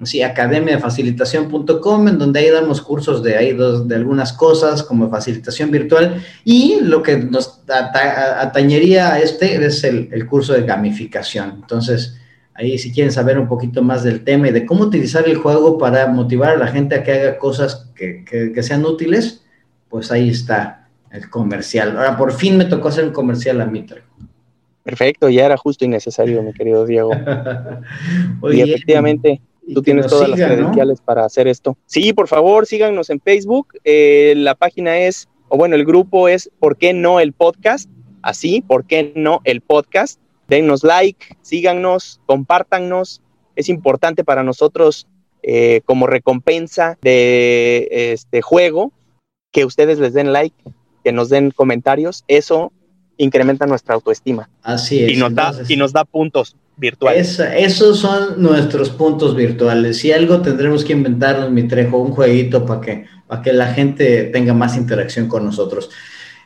sí, 0.04 0.22
academiafacilitación.com, 0.22 2.08
en 2.08 2.18
donde 2.18 2.40
ahí 2.40 2.50
damos 2.50 2.82
cursos 2.82 3.22
de 3.24 3.38
ahí 3.38 3.54
de 3.54 3.96
algunas 3.96 4.34
cosas 4.34 4.84
como 4.84 5.10
facilitación 5.10 5.72
virtual 5.72 6.24
y 6.44 6.80
lo 6.82 7.04
que 7.04 7.18
nos 7.18 7.62
atañería 7.68 9.14
a 9.14 9.20
este 9.20 9.64
es 9.66 9.84
el, 9.84 10.26
curso 10.28 10.54
de 10.54 10.64
gamificación. 10.64 11.56
Entonces, 11.62 12.18
ahí 12.56 12.78
si 12.78 12.92
quieren 12.92 13.12
saber 13.12 13.40
un 13.40 13.48
poquito 13.48 13.82
más 13.82 14.04
del 14.04 14.24
tema 14.24 14.50
y 14.50 14.52
de 14.52 14.66
cómo 14.66 14.84
utilizar 14.84 15.28
el 15.28 15.38
juego 15.38 15.78
para 15.78 16.08
motivar 16.08 16.52
a 16.52 16.58
la 16.58 16.68
gente 16.68 16.96
a 16.96 17.04
que 17.04 17.12
haga 17.12 17.38
cosas 17.38 17.92
que, 17.96 18.24
que 18.26 18.64
sean 18.64 18.86
útiles, 18.86 19.46
pues 19.90 20.12
ahí 20.12 20.30
está 20.30 20.88
el 21.12 21.30
comercial. 21.30 21.98
Ahora, 21.98 22.18
por 22.18 22.34
fin 22.34 22.58
me 22.58 22.66
tocó 22.66 22.88
hacer 22.88 23.06
un 23.06 23.14
comercial 23.14 23.62
a 23.62 23.66
mí. 23.66 23.86
Perfecto, 24.84 25.30
ya 25.30 25.46
era 25.46 25.58
justo 25.58 25.86
y 25.86 25.88
necesario, 25.88 26.42
mi 26.44 26.54
querido 26.54 26.86
Diego. 26.86 27.12
y 28.52 28.62
efectivamente, 28.62 29.40
Tú 29.74 29.82
tienes 29.82 30.08
todas 30.08 30.30
las 30.30 30.40
credenciales 30.40 31.02
para 31.02 31.26
hacer 31.26 31.48
esto. 31.48 31.78
Sí, 31.86 32.14
por 32.14 32.28
favor, 32.28 32.66
síganos 32.66 33.10
en 33.10 33.20
Facebook. 33.20 33.68
Eh, 33.84 34.34
la 34.36 34.56
página 34.56 34.98
es, 35.00 35.30
o 35.48 35.58
bueno, 35.58 35.76
el 35.76 35.86
grupo 35.86 36.28
es 36.28 36.50
¿Por 36.60 36.78
qué 36.78 36.94
no 36.94 37.20
el 37.20 37.34
podcast? 37.34 37.90
Así, 38.22 38.62
¿por 38.62 38.86
qué 38.86 39.14
no 39.16 39.42
el 39.44 39.62
podcast? 39.62 40.20
Denos 40.54 40.84
like, 40.84 41.36
síganos, 41.42 42.22
compártanos. 42.28 43.24
Es 43.56 43.70
importante 43.70 44.24
para 44.24 44.44
nosotros 44.44 45.08
eh, 45.42 45.82
como 45.86 46.06
recompensa 46.06 46.96
de 47.02 47.88
este 48.14 48.44
juego 48.44 48.92
que 49.52 49.66
ustedes 49.66 49.98
les 49.98 50.14
den 50.14 50.32
like, 50.32 50.56
que 51.04 51.12
nos 51.12 51.30
den 51.30 51.50
comentarios. 51.50 52.24
Eso 52.28 52.72
incrementa 53.18 53.66
nuestra 53.66 53.96
autoestima. 53.96 54.48
Así 54.62 55.04
es. 55.04 55.14
Y 55.14 55.16
nos, 55.16 55.34
da, 55.34 55.56
y 55.68 55.76
nos 55.76 55.92
da 55.92 56.06
puntos 56.06 56.56
virtuales. 56.78 57.40
esos 57.40 57.98
son 57.98 58.40
nuestros 58.40 58.92
puntos 58.92 59.36
virtuales. 59.36 59.98
Si 59.98 60.12
algo 60.12 60.44
tendremos 60.44 60.84
que 60.84 60.94
inventarnos, 60.94 61.50
mi 61.50 61.68
trejo, 61.68 61.98
un 61.98 62.12
jueguito 62.12 62.64
para 62.64 62.80
que, 62.80 63.06
para 63.26 63.42
que 63.42 63.54
la 63.54 63.74
gente 63.74 64.26
tenga 64.26 64.54
más 64.54 64.78
interacción 64.78 65.28
con 65.28 65.46
nosotros. 65.46 65.90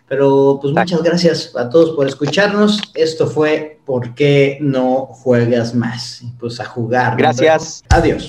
Pero 0.08 0.60
pues 0.62 0.74
muchas 0.74 1.04
gracias 1.04 1.52
a 1.56 1.70
todos 1.70 1.96
por 1.96 2.08
escucharnos. 2.08 2.82
Esto 2.94 3.28
fue 3.28 3.78
¿Por 3.88 4.16
qué 4.16 4.58
no 4.60 5.06
juegas 5.06 5.74
más? 5.74 6.22
Pues 6.38 6.60
a 6.60 6.66
jugar. 6.66 7.16
Gracias. 7.16 7.86
Adiós. 7.90 8.28